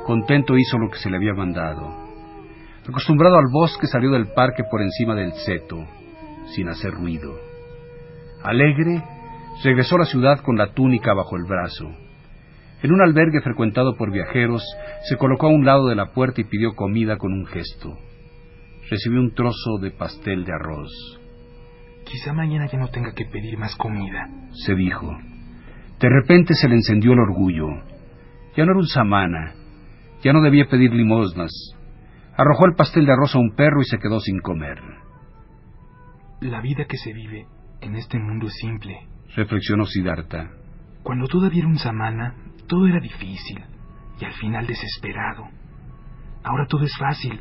Contento 0.05 0.57
hizo 0.59 0.77
lo 0.79 0.91
que 0.91 0.99
se 0.99 1.09
le 1.09 1.17
había 1.17 1.33
mandado. 1.33 2.07
Acostumbrado 2.87 3.37
al 3.37 3.49
bosque, 3.51 3.87
salió 3.87 4.11
del 4.11 4.29
parque 4.33 4.65
por 4.71 4.83
encima 4.83 5.15
del 5.15 5.33
seto, 5.33 5.87
sin 6.55 6.69
hacer 6.69 6.93
ruido. 6.93 7.35
Alegre, 8.43 9.03
regresó 9.63 9.97
a 9.97 10.01
la 10.01 10.05
ciudad 10.07 10.41
con 10.41 10.57
la 10.57 10.73
túnica 10.73 11.15
bajo 11.15 11.37
el 11.37 11.45
brazo. 11.45 12.08
En 12.83 12.93
un 12.93 13.01
albergue 13.01 13.41
frecuentado 13.41 13.97
por 13.97 14.13
viajeros, 14.13 14.63
se 15.09 15.17
colocó 15.17 15.47
a 15.49 15.51
un 15.51 15.65
lado 15.65 15.89
de 15.89 15.97
la 15.97 16.13
puerta 16.13 16.41
y 16.41 16.45
pidió 16.45 16.75
comida 16.75 17.17
con 17.17 17.33
un 17.33 17.47
gesto. 17.47 17.97
Recibió 18.91 19.21
un 19.21 19.35
trozo 19.35 19.79
de 19.81 19.91
pastel 19.91 20.45
de 20.45 20.53
arroz. 20.53 20.91
Quizá 22.05 22.33
mañana 22.33 22.67
ya 22.71 22.79
no 22.79 22.89
tenga 22.89 23.13
que 23.13 23.27
pedir 23.27 23.59
más 23.59 23.75
comida, 23.77 24.29
se 24.65 24.75
dijo. 24.75 25.17
De 26.01 26.09
repente 26.09 26.55
se 26.55 26.69
le 26.69 26.77
encendió 26.77 27.13
el 27.13 27.21
orgullo. 27.21 27.67
Ya 28.57 28.65
no 28.65 28.71
era 28.71 28.81
un 28.81 28.87
samana, 28.87 29.55
ya 30.23 30.33
no 30.33 30.41
debía 30.41 30.69
pedir 30.69 30.93
limosnas, 30.93 31.51
Arrojó 32.39 32.67
el 32.67 32.77
pastel 32.77 33.05
de 33.05 33.13
arroz 33.13 33.35
a 33.35 33.41
un 33.41 33.57
perro 33.57 33.81
y 33.81 33.85
se 33.85 33.99
quedó 33.99 34.21
sin 34.21 34.39
comer. 34.39 34.79
La 36.41 36.61
vida 36.61 36.85
que 36.85 36.97
se 36.97 37.13
vive 37.13 37.49
en 37.81 37.97
este 37.97 38.17
mundo 38.17 38.47
es 38.47 38.55
simple, 38.61 38.97
reflexionó 39.35 39.85
Siddhartha. 39.87 40.53
Cuando 41.03 41.27
todavía 41.27 41.63
era 41.63 41.69
un 41.69 41.79
samana, 41.79 42.37
todo 42.69 42.87
era 42.87 43.01
difícil 43.01 43.65
y 44.21 44.25
al 44.25 44.33
final 44.35 44.67
desesperado. 44.67 45.49
Ahora 46.45 46.67
todo 46.69 46.85
es 46.85 46.97
fácil, 46.97 47.41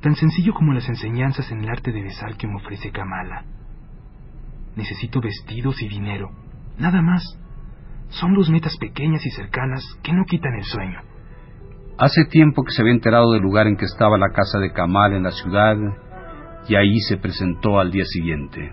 tan 0.00 0.14
sencillo 0.16 0.52
como 0.54 0.72
las 0.72 0.88
enseñanzas 0.88 1.50
en 1.52 1.62
el 1.62 1.68
arte 1.68 1.92
de 1.92 2.02
besar 2.02 2.36
que 2.36 2.46
me 2.46 2.56
ofrece 2.56 2.90
Kamala. 2.90 3.44
Necesito 4.76 5.20
vestidos 5.20 5.80
y 5.82 5.88
dinero, 5.88 6.30
nada 6.78 7.00
más. 7.00 7.22
Son 8.08 8.34
dos 8.34 8.50
metas 8.50 8.76
pequeñas 8.78 9.24
y 9.24 9.30
cercanas 9.30 9.82
que 10.02 10.12
no 10.12 10.24
quitan 10.24 10.54
el 10.54 10.64
sueño. 10.64 11.00
Hace 11.98 12.24
tiempo 12.24 12.64
que 12.64 12.72
se 12.72 12.82
había 12.82 12.94
enterado 12.94 13.32
del 13.32 13.42
lugar 13.42 13.66
en 13.66 13.76
que 13.76 13.84
estaba 13.84 14.18
la 14.18 14.30
casa 14.30 14.58
de 14.58 14.72
Kamala 14.72 15.16
en 15.16 15.22
la 15.22 15.30
ciudad 15.30 15.76
y 16.68 16.74
ahí 16.74 16.98
se 17.00 17.18
presentó 17.18 17.78
al 17.78 17.90
día 17.90 18.04
siguiente. 18.04 18.72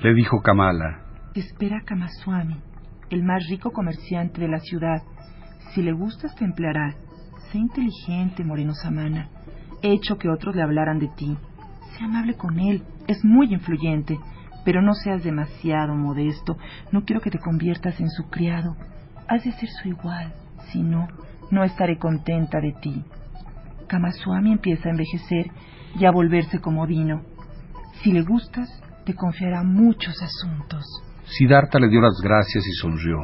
Le 0.00 0.14
dijo 0.14 0.40
Kamala. 0.42 1.00
Espera 1.34 1.78
a 1.78 1.84
Kamaswami, 1.84 2.56
el 3.10 3.24
más 3.24 3.44
rico 3.48 3.72
comerciante 3.72 4.40
de 4.40 4.46
la 4.46 4.60
ciudad. 4.60 5.02
Si 5.72 5.82
le 5.82 5.90
gustas, 5.90 6.36
te 6.36 6.44
empleará. 6.44 6.94
Sé 7.50 7.58
inteligente, 7.58 8.44
Moreno 8.44 8.74
Samana. 8.74 9.28
He 9.82 9.92
hecho 9.92 10.16
que 10.16 10.28
otros 10.28 10.54
le 10.54 10.62
hablaran 10.62 11.00
de 11.00 11.08
ti. 11.08 11.36
Sé 11.90 12.04
amable 12.04 12.36
con 12.36 12.60
él. 12.60 12.84
Es 13.08 13.24
muy 13.24 13.52
influyente. 13.52 14.16
Pero 14.64 14.82
no 14.82 14.94
seas 14.94 15.24
demasiado 15.24 15.96
modesto. 15.96 16.56
No 16.92 17.04
quiero 17.04 17.20
que 17.20 17.32
te 17.32 17.40
conviertas 17.40 17.98
en 17.98 18.08
su 18.08 18.28
criado. 18.30 18.76
Has 19.26 19.42
de 19.42 19.50
ser 19.50 19.68
su 19.68 19.88
igual. 19.88 20.32
Si 20.70 20.80
no, 20.80 21.08
no 21.50 21.64
estaré 21.64 21.98
contenta 21.98 22.60
de 22.60 22.72
ti. 22.80 23.04
Kamaswami 23.88 24.52
empieza 24.52 24.88
a 24.88 24.92
envejecer 24.92 25.50
y 25.98 26.04
a 26.04 26.12
volverse 26.12 26.60
comodino. 26.60 27.22
Si 27.94 28.12
le 28.12 28.22
gustas, 28.22 28.68
te 29.08 29.14
confiará 29.14 29.62
muchos 29.62 30.14
asuntos. 30.22 30.84
Siddhartha 31.24 31.78
le 31.78 31.88
dio 31.88 31.98
las 32.02 32.20
gracias 32.22 32.62
y 32.66 32.72
sonrió. 32.72 33.16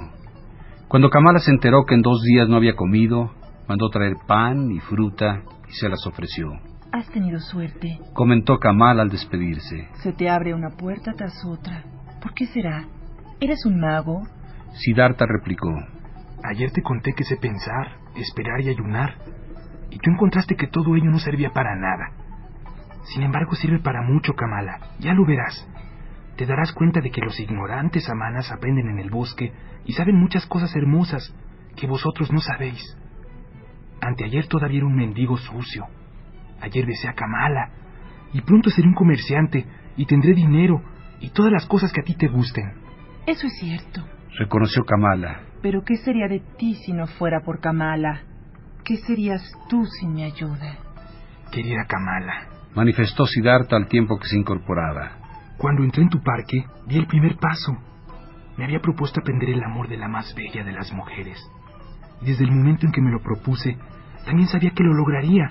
Cuando 0.89 1.11
Kamala 1.11 1.41
se 1.41 1.51
enteró 1.51 1.85
que 1.85 1.95
en 1.95 2.01
dos 2.01 2.23
días 2.23 2.49
no 2.49 2.57
había 2.57 2.75
comido, 2.75 3.35
mandó 3.69 3.91
traer 3.91 4.15
pan 4.27 4.71
y 4.71 4.81
fruta 4.81 5.43
y 5.69 5.73
se 5.73 5.91
las 5.91 6.07
ofreció. 6.07 6.53
Has 6.91 7.07
tenido 7.11 7.39
suerte. 7.39 7.99
Comentó 8.15 8.59
Kamala 8.59 9.03
al 9.03 9.11
despedirse. 9.11 9.89
Se 10.03 10.15
te 10.15 10.31
abre 10.31 10.55
una 10.55 10.71
puerta 10.71 11.13
tras 11.13 11.45
otra. 11.45 11.85
¿Por 12.23 12.33
qué 12.33 12.47
será? 12.47 12.87
¿Eres 13.39 13.67
un 13.67 13.79
mago? 13.79 14.23
Siddhartha 14.73 15.27
replicó. 15.27 15.69
Ayer 16.51 16.71
te 16.71 16.81
conté 16.81 17.13
que 17.13 17.25
sé 17.25 17.37
pensar, 17.37 17.99
esperar 18.17 18.63
y 18.63 18.71
ayunar, 18.71 19.19
y 19.91 19.99
tú 19.99 20.11
encontraste 20.11 20.57
que 20.57 20.67
todo 20.67 20.97
ello 20.97 21.11
no 21.11 21.19
servía 21.19 21.51
para 21.51 21.77
nada. 21.77 22.24
Sin 23.05 23.23
embargo, 23.23 23.55
sirve 23.55 23.79
para 23.81 24.03
mucho, 24.03 24.35
Kamala. 24.35 24.79
Ya 24.99 25.13
lo 25.15 25.25
verás. 25.25 25.69
Te 26.37 26.47
darás 26.47 26.73
cuenta 26.73 27.01
de 27.01 27.11
que 27.11 27.21
los 27.21 27.39
ignorantes 27.39 28.09
amanas 28.09 28.51
aprenden 28.51 28.89
en 28.89 28.99
el 28.99 29.11
bosque 29.11 29.53
y 29.85 29.93
saben 29.93 30.17
muchas 30.17 30.47
cosas 30.47 30.75
hermosas 30.75 31.35
que 31.77 31.87
vosotros 31.87 32.33
no 32.33 32.41
sabéis. 32.41 32.97
Anteayer 34.01 34.47
todavía 34.49 34.79
era 34.79 34.87
un 34.87 34.97
mendigo 34.97 35.37
sucio. 35.37 35.87
Ayer 36.61 36.87
besé 36.87 37.09
a 37.09 37.15
Kamala. 37.15 37.71
Y 38.33 38.41
pronto 38.41 38.71
seré 38.71 38.89
un 38.89 38.95
comerciante 38.95 39.65
y 39.97 40.07
tendré 40.07 40.35
dinero 40.35 40.83
y 41.21 41.31
todas 41.31 41.53
las 41.53 41.67
cosas 41.67 41.93
que 41.93 42.01
a 42.01 42.05
ti 42.05 42.17
te 42.17 42.27
gusten. 42.27 42.73
Eso 43.27 43.47
es 43.47 43.59
cierto. 43.59 44.05
Reconoció 44.39 44.85
Kamala. 44.85 45.43
Pero 45.63 45.83
¿qué 45.85 45.97
sería 45.97 46.27
de 46.27 46.41
ti 46.59 46.75
si 46.75 46.93
no 46.93 47.07
fuera 47.07 47.41
por 47.41 47.61
Kamala? 47.61 48.23
¿Qué 48.85 48.97
serías 48.97 49.41
tú 49.69 49.87
sin 49.87 50.15
mi 50.15 50.25
ayuda? 50.25 50.77
Querida 51.53 51.85
Kamala, 51.87 52.49
Manifestó 52.75 53.25
Siddhartha 53.27 53.77
al 53.77 53.87
tiempo 53.87 54.19
que 54.19 54.27
se 54.27 54.37
incorporaba. 54.37 55.19
cuando 55.57 55.85
entré 55.85 56.03
en 56.03 56.09
tu 56.09 56.21
parque, 56.21 56.65
di 56.87 56.99
el 56.99 57.07
primer 57.07 57.37
paso. 57.37 57.77
Me 58.57 58.65
había 58.65 58.81
propuesto 58.81 59.21
aprender 59.21 59.51
el 59.51 59.63
amor 59.63 59.89
de 59.89 59.97
la 59.97 60.09
más 60.09 60.35
bella 60.35 60.65
de 60.65 60.73
las 60.73 60.93
mujeres. 60.93 61.39
Y 62.21 62.27
desde 62.27 62.45
el 62.45 62.51
momento 62.51 62.87
en 62.87 62.93
que 62.93 63.01
me 63.01 63.13
lo 63.13 63.21
propuse, 63.23 63.79
también 64.27 64.49
sabía 64.49 64.71
que 64.71 64.83
lo 64.83 64.93
lograría. 64.93 65.49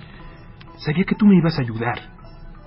Sabía 0.77 1.05
que 1.05 1.15
tú 1.15 1.25
me 1.25 1.37
ibas 1.37 1.57
a 1.57 1.61
ayudar. 1.61 1.99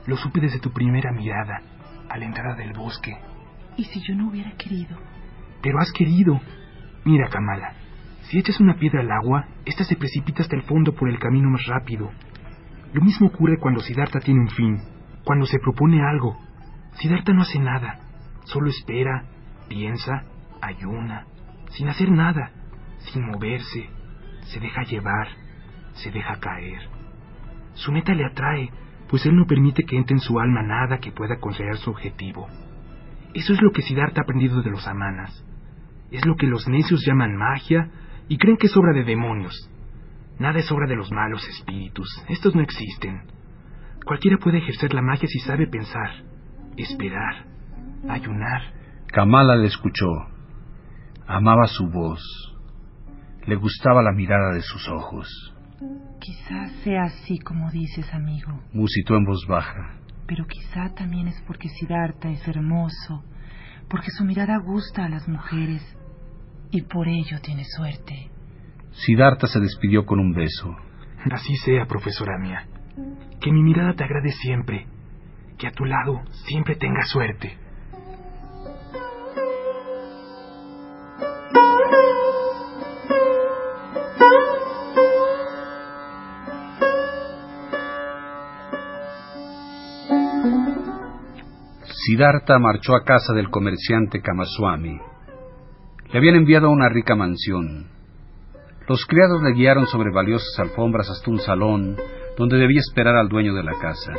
Lo 0.07 0.17
supe 0.17 0.41
desde 0.41 0.59
tu 0.59 0.73
primera 0.73 1.13
mirada, 1.13 1.61
a 2.09 2.17
la 2.17 2.25
entrada 2.25 2.55
del 2.55 2.73
bosque. 2.73 3.17
¿Y 3.77 3.85
si 3.85 4.01
yo 4.01 4.15
no 4.15 4.29
hubiera 4.29 4.53
querido? 4.53 4.97
Pero 5.63 5.79
has 5.79 5.93
querido. 5.93 6.41
Mira, 7.05 7.29
Kamala, 7.29 7.75
si 8.23 8.39
echas 8.39 8.61
una 8.61 8.75
piedra 8.77 9.01
al 9.01 9.11
agua, 9.13 9.47
ésta 9.67 9.85
se 9.85 9.97
precipita 9.97 10.43
hasta 10.43 10.57
el 10.57 10.63
fondo 10.63 10.95
por 10.95 11.09
el 11.09 11.19
camino 11.19 11.51
más 11.51 11.65
rápido. 11.67 12.11
Lo 12.93 13.03
mismo 13.03 13.29
ocurre 13.29 13.59
cuando 13.59 13.81
Siddhartha 13.81 14.21
tiene 14.21 14.41
un 14.41 14.51
fin, 14.51 14.81
cuando 15.25 15.47
se 15.47 15.59
propone 15.59 16.03
algo. 16.03 16.37
Siddhartha 16.95 17.33
no 17.33 17.43
hace 17.43 17.59
nada, 17.59 18.01
solo 18.45 18.69
espera, 18.69 19.25
piensa, 19.69 20.25
ayuna, 20.63 21.27
sin 21.71 21.89
hacer 21.89 22.11
nada, 22.11 22.53
sin 22.99 23.27
moverse, 23.27 23.91
se 24.45 24.61
deja 24.61 24.83
llevar, 24.85 25.29
se 25.95 26.11
deja 26.11 26.39
caer. 26.39 26.89
Su 27.75 27.93
meta 27.93 28.15
le 28.15 28.25
atrae, 28.25 28.71
pues 29.09 29.27
él 29.27 29.37
no 29.37 29.47
permite 29.47 29.85
que 29.85 29.97
entre 29.97 30.15
en 30.15 30.21
su 30.21 30.39
alma 30.39 30.63
nada 30.63 30.99
que 30.99 31.13
pueda 31.13 31.39
considerar 31.39 31.77
su 31.77 31.91
objetivo. 31.91 32.49
Eso 33.35 33.53
es 33.53 33.61
lo 33.61 33.71
que 33.73 33.83
Siddhartha 33.83 34.21
ha 34.21 34.25
aprendido 34.25 34.63
de 34.63 34.71
los 34.71 34.87
amanas. 34.87 35.45
Es 36.11 36.25
lo 36.25 36.37
que 36.37 36.47
los 36.47 36.67
necios 36.69 37.05
llaman 37.05 37.37
magia 37.37 37.91
y 38.29 38.39
creen 38.39 38.57
que 38.57 38.67
es 38.69 38.77
obra 38.77 38.93
de 38.93 39.05
demonios. 39.05 39.71
Nada 40.39 40.59
es 40.59 40.71
obra 40.71 40.87
de 40.87 40.97
los 40.97 41.11
malos 41.11 41.47
espíritus. 41.49 42.09
Estos 42.29 42.55
no 42.55 42.63
existen. 42.63 43.23
Cualquiera 44.05 44.39
puede 44.39 44.59
ejercer 44.59 44.93
la 44.93 45.03
magia 45.03 45.27
si 45.29 45.39
sabe 45.41 45.67
pensar, 45.67 46.11
esperar, 46.77 47.47
ayunar. 48.09 48.63
Kamala 49.09 49.57
le 49.57 49.67
escuchó. 49.67 50.07
Amaba 51.27 51.67
su 51.67 51.89
voz. 51.89 52.21
Le 53.47 53.57
gustaba 53.57 54.03
la 54.03 54.13
mirada 54.13 54.53
de 54.53 54.61
sus 54.61 54.89
ojos. 54.89 55.29
Quizás 56.21 56.73
sea 56.85 57.05
así 57.05 57.39
como 57.39 57.71
dices, 57.71 58.13
amigo. 58.13 58.63
Musitó 58.73 59.17
en 59.17 59.25
voz 59.25 59.47
baja. 59.49 59.99
Pero 60.27 60.47
quizá 60.47 60.93
también 60.95 61.29
es 61.29 61.41
porque 61.47 61.69
Siddhartha 61.69 62.29
es 62.31 62.47
hermoso, 62.47 63.25
porque 63.89 64.11
su 64.11 64.25
mirada 64.25 64.59
gusta 64.59 65.05
a 65.05 65.09
las 65.09 65.29
mujeres 65.29 65.83
y 66.71 66.83
por 66.83 67.09
ello 67.09 67.41
tiene 67.43 67.65
suerte. 67.65 68.31
Siddhartha 69.05 69.47
se 69.47 69.61
despidió 69.61 70.07
con 70.07 70.19
un 70.19 70.33
beso. 70.33 70.75
Así 71.31 71.55
sea, 71.57 71.87
profesora 71.87 72.39
mía. 72.39 72.67
Que 73.41 73.53
mi 73.53 73.63
mirada 73.63 73.93
te 73.95 74.05
agrade 74.05 74.33
siempre. 74.33 74.87
Que 75.59 75.67
a 75.67 75.71
tu 75.71 75.85
lado 75.85 76.23
siempre 76.49 76.77
tenga 76.77 77.05
suerte. 77.05 77.59
Siddhartha 91.85 92.59
marchó 92.59 92.95
a 92.95 93.05
casa 93.05 93.35
del 93.35 93.51
comerciante 93.51 94.23
Kamaswami. 94.23 94.99
Le 96.13 96.19
habían 96.19 96.37
enviado 96.37 96.69
a 96.69 96.71
una 96.71 96.89
rica 96.89 97.15
mansión. 97.15 97.96
Los 98.89 99.05
criados 99.07 99.43
le 99.43 99.53
guiaron 99.53 99.87
sobre 99.87 100.13
valiosas 100.13 100.59
alfombras 100.61 101.11
hasta 101.11 101.29
un 101.29 101.41
salón 101.41 101.97
donde 102.39 102.57
debía 102.57 102.79
esperar 102.79 103.17
al 103.17 103.29
dueño 103.29 103.53
de 103.53 103.65
la 103.65 103.73
casa. 103.81 104.13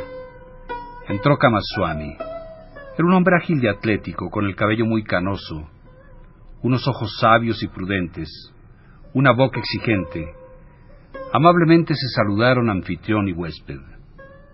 Entró 1.08 1.38
Kamaswami. 1.38 2.16
Era 2.98 3.06
un 3.06 3.14
hombre 3.14 3.36
ágil 3.40 3.64
y 3.64 3.68
atlético, 3.68 4.28
con 4.28 4.44
el 4.44 4.54
cabello 4.56 4.84
muy 4.84 5.04
canoso, 5.04 5.70
unos 6.62 6.86
ojos 6.86 7.16
sabios 7.18 7.62
y 7.62 7.68
prudentes, 7.68 8.28
una 9.14 9.32
boca 9.32 9.58
exigente. 9.58 10.34
Amablemente 11.32 11.94
se 11.94 12.08
saludaron 12.08 12.68
anfitrión 12.68 13.26
y 13.28 13.32
huésped. 13.32 13.80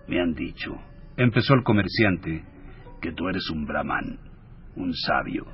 Me 0.07 0.21
han 0.21 0.33
dicho, 0.33 0.75
empezó 1.17 1.55
el 1.55 1.63
comerciante, 1.63 2.45
que 3.01 3.11
tú 3.11 3.27
eres 3.27 3.49
un 3.49 3.65
brahman, 3.65 4.19
un 4.77 4.93
sabio, 4.93 5.45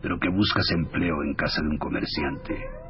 pero 0.00 0.20
que 0.20 0.28
buscas 0.28 0.70
empleo 0.76 1.24
en 1.24 1.34
casa 1.34 1.60
de 1.60 1.68
un 1.68 1.78
comerciante. 1.78 2.83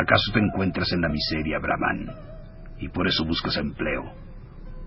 ¿Acaso 0.00 0.32
te 0.32 0.40
encuentras 0.40 0.90
en 0.92 1.00
la 1.02 1.08
miseria, 1.08 1.58
brahman, 1.58 2.06
y 2.78 2.88
por 2.88 3.06
eso 3.06 3.24
buscas 3.26 3.56
empleo? 3.56 4.04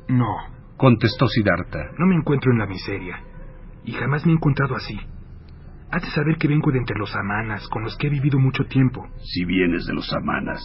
No, 0.08 0.36
Contestó 0.78 1.28
Siddhartha. 1.28 1.92
no 2.00 2.08
me 2.08 2.16
encuentro 2.16 2.52
en 2.52 2.58
la 2.58 2.66
miseria. 2.66 3.22
Y 3.86 3.92
jamás 3.94 4.26
me 4.26 4.32
he 4.32 4.36
encontrado 4.36 4.76
así. 4.76 4.98
Has 5.92 6.02
de 6.02 6.10
saber 6.10 6.38
que 6.38 6.48
vengo 6.48 6.72
de 6.72 6.80
entre 6.80 6.98
los 6.98 7.16
amanas, 7.16 7.68
con 7.70 7.84
los 7.84 7.96
que 7.98 8.08
he 8.08 8.10
vivido 8.10 8.40
mucho 8.40 8.66
tiempo. 8.66 9.08
Si 9.24 9.46
vienes 9.46 9.86
de 9.86 9.94
los 9.94 10.12
amanas, 10.14 10.62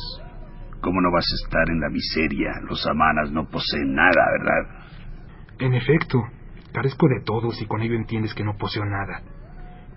¿cómo 0.81 1.01
no 1.03 1.11
vas 1.13 1.27
a 1.31 1.45
estar 1.45 1.69
en 1.69 1.81
la 1.81 1.91
miseria? 1.91 2.53
Los 2.67 2.87
amanas 2.87 3.31
no 3.31 3.47
poseen 3.49 3.95
nada, 3.95 4.25
¿verdad? 4.39 4.87
En 5.59 5.75
efecto, 5.75 6.23
carezco 6.73 7.07
de 7.09 7.21
todos 7.25 7.61
y 7.61 7.67
con 7.67 7.83
ello 7.83 7.95
entiendes 7.97 8.35
que 8.35 8.45
no 8.45 8.57
poseo 8.57 8.85
nada. 8.87 9.23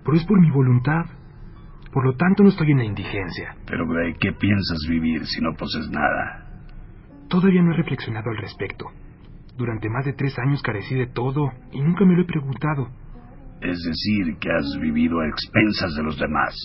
Pero 0.03 0.17
es 0.17 0.25
por 0.25 0.41
mi 0.41 0.51
voluntad. 0.51 1.05
Por 1.91 2.05
lo 2.05 2.15
tanto, 2.15 2.43
no 2.43 2.49
estoy 2.49 2.71
en 2.71 2.77
la 2.77 2.85
indigencia. 2.85 3.55
Pero 3.65 3.85
qué 4.19 4.31
piensas 4.31 4.79
vivir 4.89 5.25
si 5.25 5.41
no 5.41 5.53
posees 5.57 5.89
nada? 5.89 6.47
Todavía 7.27 7.61
no 7.61 7.73
he 7.73 7.77
reflexionado 7.77 8.29
al 8.29 8.37
respecto. 8.37 8.85
Durante 9.57 9.89
más 9.89 10.05
de 10.05 10.13
tres 10.13 10.37
años 10.39 10.61
carecí 10.61 10.95
de 10.95 11.07
todo 11.07 11.51
y 11.71 11.81
nunca 11.81 12.05
me 12.05 12.15
lo 12.15 12.21
he 12.21 12.25
preguntado. 12.25 12.87
Es 13.61 13.77
decir, 13.85 14.37
que 14.39 14.49
has 14.51 14.79
vivido 14.81 15.19
a 15.19 15.27
expensas 15.27 15.93
de 15.95 16.03
los 16.03 16.17
demás. 16.17 16.55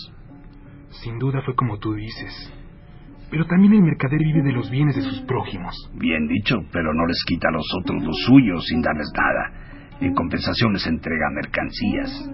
Sin 1.03 1.19
duda 1.19 1.43
fue 1.45 1.55
como 1.55 1.79
tú 1.79 1.93
dices. 1.95 2.53
Pero 3.31 3.45
también 3.47 3.75
el 3.75 3.83
mercader 3.83 4.21
vive 4.21 4.43
de 4.43 4.53
los 4.53 4.71
bienes 4.71 4.95
de 4.95 5.03
sus 5.03 5.21
prójimos. 5.23 5.75
Bien 5.95 6.29
dicho, 6.29 6.57
pero 6.73 6.95
no 6.95 7.07
les 7.07 7.23
quita 7.27 7.49
a 7.49 7.53
los 7.53 7.67
otros 7.81 8.03
los 8.05 8.17
suyos 8.25 8.65
sin 8.67 8.81
darles 8.81 9.13
nada. 9.15 9.99
En 10.01 10.15
compensación 10.15 10.73
les 10.73 10.87
entrega 10.87 11.31
mercancías. 11.35 12.31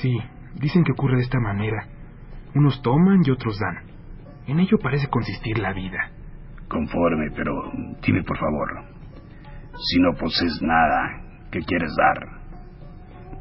Sí, 0.00 0.18
dicen 0.54 0.84
que 0.84 0.92
ocurre 0.92 1.16
de 1.16 1.22
esta 1.22 1.40
manera. 1.40 1.86
Unos 2.54 2.82
toman 2.82 3.20
y 3.24 3.30
otros 3.30 3.58
dan. 3.58 3.84
En 4.46 4.60
ello 4.60 4.78
parece 4.78 5.08
consistir 5.08 5.58
la 5.58 5.72
vida. 5.72 6.10
Conforme, 6.68 7.30
pero 7.34 7.52
dime 8.02 8.22
por 8.24 8.38
favor, 8.38 8.84
si 9.74 10.00
no 10.00 10.14
posees 10.14 10.60
nada, 10.62 11.48
¿qué 11.50 11.60
quieres 11.60 11.92
dar? 11.96 12.42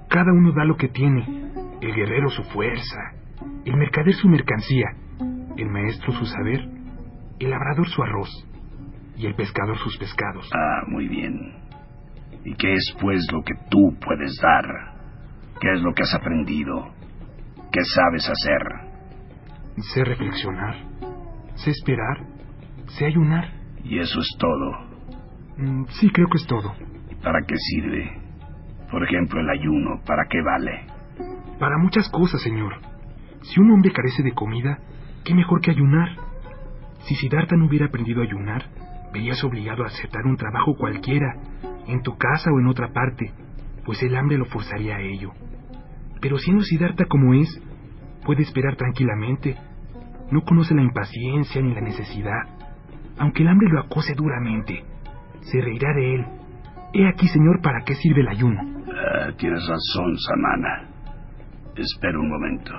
Cada 0.10 0.32
uno 0.32 0.52
da 0.54 0.66
lo 0.66 0.76
que 0.76 0.90
tiene. 0.90 1.26
El 1.82 1.96
guerrero 1.96 2.30
su 2.30 2.44
fuerza, 2.44 3.14
el 3.66 3.76
mercader 3.76 4.14
su 4.14 4.28
mercancía, 4.28 4.88
el 5.58 5.70
maestro 5.70 6.12
su 6.14 6.26
saber, 6.26 6.60
el 7.40 7.50
labrador 7.50 7.88
su 7.88 8.04
arroz 8.04 8.30
y 9.18 9.26
el 9.26 9.36
pescador 9.36 9.78
sus 9.78 9.98
pescados. 9.98 10.50
Ah, 10.54 10.84
muy 10.88 11.08
bien. 11.08 11.56
¿Y 12.44 12.54
qué 12.56 12.74
es 12.74 12.96
pues 13.00 13.26
lo 13.32 13.42
que 13.44 13.54
tú 13.70 13.98
puedes 14.00 14.36
dar? 14.42 14.66
¿Qué 15.60 15.72
es 15.74 15.82
lo 15.82 15.94
que 15.94 16.04
has 16.04 16.14
aprendido? 16.16 17.01
¿Qué 17.72 17.80
sabes 17.86 18.30
hacer? 18.30 18.92
Sé 19.94 20.04
reflexionar, 20.04 20.76
sé 21.56 21.72
esperar, 21.72 22.18
sé 22.88 23.06
ayunar. 23.06 23.50
¿Y 23.86 23.98
eso 23.98 24.20
es 24.20 24.28
todo? 24.38 24.92
Mm, 25.58 25.86
sí, 25.88 26.10
creo 26.10 26.28
que 26.28 26.38
es 26.38 26.46
todo. 26.48 26.74
¿Y 27.10 27.16
para 27.16 27.40
qué 27.48 27.56
sirve? 27.56 28.12
Por 28.92 29.06
ejemplo, 29.06 29.40
el 29.40 29.50
ayuno, 29.50 30.02
¿para 30.06 30.26
qué 30.30 30.42
vale? 30.42 30.86
Para 31.60 31.78
muchas 31.78 32.10
cosas, 32.10 32.42
señor. 32.42 32.74
Si 33.44 33.62
un 33.62 33.72
hombre 33.72 33.94
carece 33.94 34.22
de 34.22 34.34
comida, 34.34 34.80
¿qué 35.24 35.34
mejor 35.34 35.62
que 35.62 35.72
ayunar? 35.72 36.10
Si 37.08 37.16
Siddhartha 37.16 37.56
no 37.56 37.68
hubiera 37.68 37.86
aprendido 37.86 38.20
a 38.20 38.26
ayunar, 38.26 38.66
verías 39.14 39.42
obligado 39.46 39.84
a 39.84 39.88
aceptar 39.88 40.26
un 40.26 40.36
trabajo 40.36 40.76
cualquiera, 40.76 41.36
en 41.88 42.02
tu 42.02 42.18
casa 42.18 42.52
o 42.52 42.60
en 42.60 42.68
otra 42.68 42.92
parte, 42.92 43.32
pues 43.86 44.04
el 44.04 44.18
hambre 44.18 44.38
lo 44.38 44.46
forzaría 44.46 44.98
a 44.98 45.02
ello. 45.02 45.32
Pero 46.22 46.38
siendo 46.38 46.64
Siddhartha 46.64 47.06
como 47.06 47.34
es, 47.34 47.50
puede 48.24 48.44
esperar 48.44 48.76
tranquilamente. 48.76 49.58
No 50.32 50.42
conoce 50.42 50.74
la 50.76 50.84
impaciencia 50.84 51.62
ni 51.62 51.74
la 51.74 51.82
necesidad, 51.82 52.44
aunque 53.18 53.44
el 53.44 53.50
hambre 53.50 53.68
lo 53.70 53.82
acose 53.82 54.14
duramente. 54.16 54.84
Se 55.42 55.60
reirá 55.60 55.94
de 55.94 56.16
él. 56.16 56.26
He 56.94 57.08
aquí, 57.08 57.28
señor, 57.28 57.62
para 57.62 57.84
qué 57.86 57.96
sirve 57.96 58.22
el 58.22 58.28
ayuno. 58.28 58.60
Ah, 58.88 59.32
tienes 59.38 59.68
razón, 59.68 60.18
Samana. 60.18 60.90
Espera 61.76 62.20
un 62.20 62.30
momento. 62.30 62.72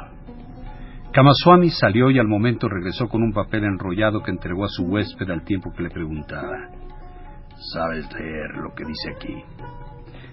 Kamaswami 1.12 1.68
salió 1.70 2.10
y 2.10 2.18
al 2.18 2.26
momento 2.26 2.68
regresó 2.68 3.08
con 3.08 3.22
un 3.22 3.32
papel 3.32 3.64
enrollado 3.64 4.22
que 4.22 4.30
entregó 4.30 4.64
a 4.64 4.68
su 4.68 4.84
huésped 4.84 5.28
al 5.30 5.44
tiempo 5.44 5.70
que 5.76 5.82
le 5.82 5.90
preguntaba. 5.90 6.68
¿Sabes 7.74 8.10
leer 8.14 8.50
lo 8.56 8.72
que 8.74 8.84
dice 8.84 9.10
aquí? 9.14 9.81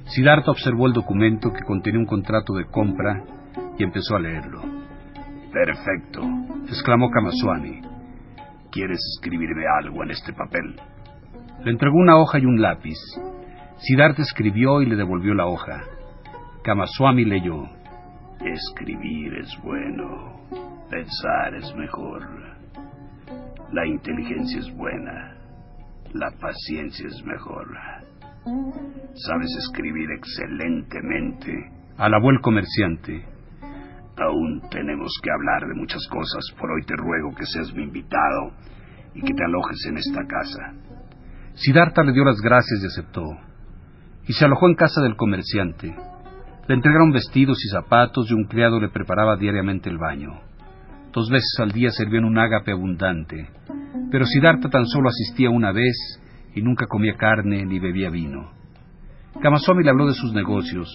Siddhartha 0.06 0.52
observó 0.52 0.88
el 0.88 0.94
documento 0.94 1.52
que 1.54 1.64
contenía 1.64 2.00
un 2.00 2.06
contrato 2.06 2.54
de 2.54 2.66
compra 2.66 3.24
y 3.78 3.84
empezó 3.84 4.16
a 4.16 4.20
leerlo. 4.20 4.62
Perfecto, 5.52 6.22
exclamó 6.68 7.10
Kamaswami. 7.10 7.82
¿Quieres 8.72 9.00
escribirme 9.16 9.64
algo 9.82 10.04
en 10.04 10.12
este 10.12 10.34
papel? 10.34 10.76
Le 11.64 11.72
entregó 11.72 11.98
una 11.98 12.18
hoja 12.18 12.40
y 12.40 12.46
un 12.46 12.62
lápiz. 12.62 12.98
Siddhartha 13.78 14.22
escribió 14.22 14.82
y 14.82 14.86
le 14.86 14.96
devolvió 14.96 15.34
la 15.34 15.48
hoja. 15.48 15.82
Kamaswami 16.64 17.26
leyó. 17.26 17.64
Escribir 18.40 19.34
es 19.36 19.58
bueno, 19.64 20.42
pensar 20.90 21.56
es 21.56 21.76
mejor. 21.76 22.26
La 23.72 23.86
inteligencia 23.86 24.60
es 24.60 24.76
buena, 24.76 25.36
la 26.14 26.32
paciencia 26.40 27.08
es 27.08 27.24
mejor. 27.24 27.68
Sabes 28.46 29.56
escribir 29.58 30.10
excelentemente. 30.12 31.52
Alabó 31.98 32.32
el 32.32 32.40
comerciante. 32.42 33.26
Aún 34.18 34.62
tenemos 34.70 35.12
que 35.22 35.32
hablar 35.32 35.68
de 35.68 35.76
muchas 35.76 36.06
cosas. 36.10 36.44
Por 36.60 36.72
hoy 36.72 36.82
te 36.86 36.96
ruego 36.96 37.34
que 37.36 37.46
seas 37.46 37.74
mi 37.74 37.84
invitado 37.84 38.52
y 39.14 39.22
que 39.22 39.34
te 39.34 39.44
alojes 39.44 39.86
en 39.88 39.98
esta 39.98 40.26
casa. 40.26 40.74
Siddhartha 41.54 42.04
le 42.04 42.14
dio 42.14 42.24
las 42.24 42.40
gracias 42.42 42.82
y 42.82 42.88
aceptó. 42.88 43.24
Y 44.28 44.34
se 44.34 44.46
alojó 44.46 44.68
en 44.68 44.76
casa 44.76 45.02
del 45.02 45.16
comerciante. 45.16 45.96
Le 46.68 46.76
entregaron 46.76 47.12
vestidos 47.12 47.58
y 47.66 47.70
zapatos 47.70 48.30
y 48.30 48.34
un 48.34 48.46
criado 48.46 48.80
le 48.80 48.90
preparaba 48.90 49.38
diariamente 49.38 49.90
el 49.90 49.98
baño. 49.98 50.42
Dos 51.12 51.30
veces 51.30 51.58
al 51.60 51.72
día 51.72 51.90
servían 51.90 52.26
un 52.26 52.38
ágape 52.38 52.72
abundante, 52.72 53.50
pero 54.12 54.26
Siddhartha 54.26 54.70
tan 54.70 54.86
solo 54.86 55.10
asistía 55.10 55.50
una 55.50 55.72
vez 55.72 55.96
y 56.56 56.62
nunca 56.62 56.86
comía 56.88 57.16
carne 57.18 57.66
ni 57.66 57.80
bebía 57.80 58.10
vino. 58.10 58.52
Kamaswami 59.42 59.84
le 59.84 59.90
habló 59.90 60.08
de 60.08 60.14
sus 60.14 60.34
negocios, 60.34 60.90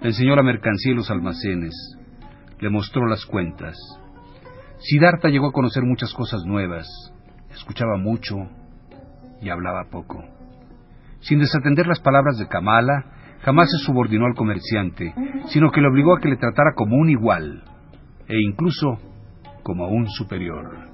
le 0.00 0.08
enseñó 0.08 0.36
la 0.36 0.42
mercancía 0.42 0.92
y 0.92 0.96
los 0.96 1.10
almacenes, 1.10 1.74
le 2.60 2.70
mostró 2.70 3.06
las 3.06 3.24
cuentas. 3.24 3.76
Siddhartha 4.78 5.28
llegó 5.28 5.48
a 5.48 5.52
conocer 5.52 5.82
muchas 5.84 6.12
cosas 6.14 6.42
nuevas, 6.44 6.86
escuchaba 7.52 7.96
mucho 7.96 8.36
y 9.40 9.48
hablaba 9.48 9.88
poco. 9.90 10.24
Sin 11.20 11.38
desatender 11.38 11.86
las 11.86 12.00
palabras 12.00 12.38
de 12.38 12.48
Kamala, 12.48 13.04
jamás 13.42 13.68
se 13.70 13.84
subordinó 13.84 14.26
al 14.26 14.34
comerciante, 14.34 15.14
sino 15.48 15.70
que 15.70 15.80
le 15.80 15.88
obligó 15.88 16.16
a 16.16 16.20
que 16.20 16.28
le 16.28 16.36
tratara 16.36 16.72
como 16.74 16.96
un 16.96 17.10
igual, 17.10 17.62
e 18.28 18.36
incluso 18.40 18.98
como 19.62 19.88
un 19.88 20.08
superior. 20.08 20.88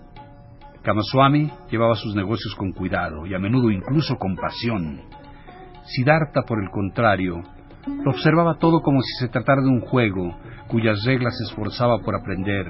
Kamaswami 0.87 1.51
llevaba 1.69 1.97
sus 1.97 2.15
negocios 2.15 2.55
con 2.55 2.71
cuidado 2.71 3.27
y 3.27 3.35
a 3.35 3.41
menudo 3.41 3.73
incluso 3.73 4.15
con 4.19 4.37
pasión. 4.37 5.01
Siddhartha, 5.85 6.43
por 6.47 6.63
el 6.63 6.71
contrario, 6.71 7.43
lo 8.05 8.13
observaba 8.13 8.59
todo 8.61 8.83
como 8.83 9.03
si 9.03 9.13
se 9.19 9.27
tratara 9.27 9.63
de 9.63 9.69
un 9.69 9.81
juego 9.81 10.39
cuyas 10.69 11.03
reglas 11.05 11.37
se 11.39 11.43
esforzaba 11.51 11.99
por 11.99 12.15
aprender, 12.15 12.69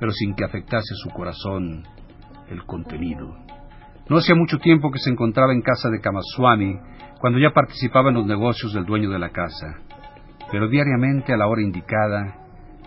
pero 0.00 0.10
sin 0.10 0.34
que 0.34 0.42
afectase 0.44 0.92
su 0.96 1.10
corazón 1.10 1.84
el 2.48 2.64
contenido. 2.64 3.28
No 4.08 4.16
hacía 4.16 4.34
mucho 4.34 4.58
tiempo 4.58 4.90
que 4.90 4.98
se 4.98 5.10
encontraba 5.10 5.52
en 5.52 5.62
casa 5.62 5.88
de 5.88 6.00
Kamaswami, 6.00 6.80
cuando 7.20 7.38
ya 7.38 7.50
participaba 7.54 8.08
en 8.08 8.16
los 8.16 8.26
negocios 8.26 8.74
del 8.74 8.86
dueño 8.86 9.08
de 9.10 9.20
la 9.20 9.30
casa, 9.30 9.68
pero 10.50 10.68
diariamente 10.68 11.32
a 11.32 11.36
la 11.36 11.46
hora 11.46 11.62
indicada 11.62 12.38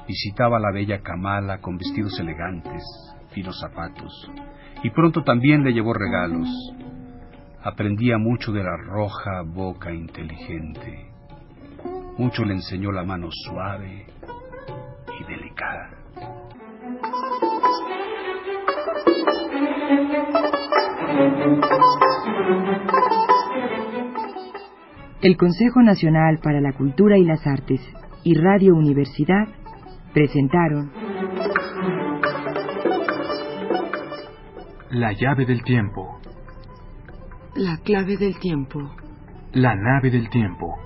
visitaba 0.06 0.58
a 0.58 0.60
la 0.60 0.74
bella 0.74 1.00
Kamala 1.00 1.60
con 1.60 1.78
vestidos 1.78 2.19
elegantes, 2.19 2.84
finos 3.33 3.59
zapatos, 3.59 4.31
y 4.83 4.89
pronto 4.89 5.23
también 5.23 5.63
le 5.63 5.73
llevó 5.73 5.93
regalos. 5.93 6.47
Aprendía 7.63 8.17
mucho 8.17 8.51
de 8.51 8.63
la 8.63 8.77
roja 8.77 9.41
boca 9.45 9.91
inteligente. 9.91 11.11
Mucho 12.17 12.43
le 12.45 12.53
enseñó 12.53 12.91
la 12.91 13.03
mano 13.03 13.29
suave 13.31 14.05
y 15.19 15.23
delicada. 15.25 15.89
El 25.21 25.35
Consejo 25.35 25.81
Nacional 25.81 26.39
para 26.41 26.61
la 26.61 26.71
Cultura 26.71 27.17
y 27.17 27.25
las 27.25 27.45
Artes 27.45 27.81
y 28.23 28.35
Radio 28.35 28.73
Universidad 28.73 29.47
presentaron 30.13 30.91
La 34.91 35.12
llave 35.13 35.45
del 35.45 35.63
tiempo, 35.63 36.19
La 37.56 37.78
clave 37.78 38.17
del 38.17 38.38
tiempo. 38.39 38.80
la 39.54 39.75
nave 39.75 40.10
del 40.10 40.30
tiempo, 40.30 40.78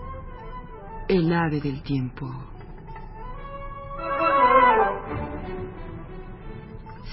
El 1.07 1.31
ave 1.33 1.59
del 1.61 1.81
tiempo. 1.83 2.27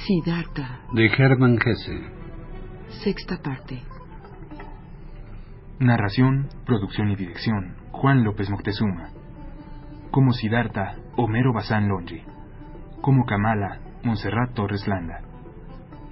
Siddhartha. 0.07 0.81
De 0.93 1.07
Hermann 1.07 1.59
Hesse. 1.65 2.01
Sexta 3.05 3.37
parte. 3.43 3.83
narración, 5.79 6.49
producción 6.67 7.11
y 7.11 7.17
dirección, 7.17 7.75
Juan 7.93 8.23
López 8.23 8.51
Moctezuma. 8.51 9.11
Como 10.11 10.33
Siddhartha, 10.33 10.97
Homero 11.17 11.53
Bazán 11.55 11.89
Longi. 11.89 12.23
Como 13.01 13.25
Kamala, 13.25 13.81
Montserrat 14.05 14.53
Torres 14.55 14.87
Landa. 14.87 15.21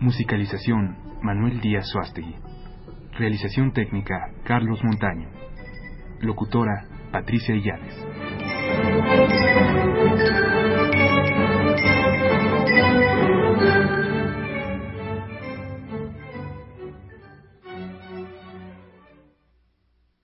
Musicalización, 0.00 0.96
Manuel 1.22 1.60
Díaz 1.60 1.88
Suástegui. 1.88 2.36
Realización 3.18 3.72
técnica, 3.72 4.30
Carlos 4.44 4.78
Montaño. 4.84 5.28
Locutora, 6.20 6.86
Patricia 7.10 7.52
Illanes. 7.56 7.94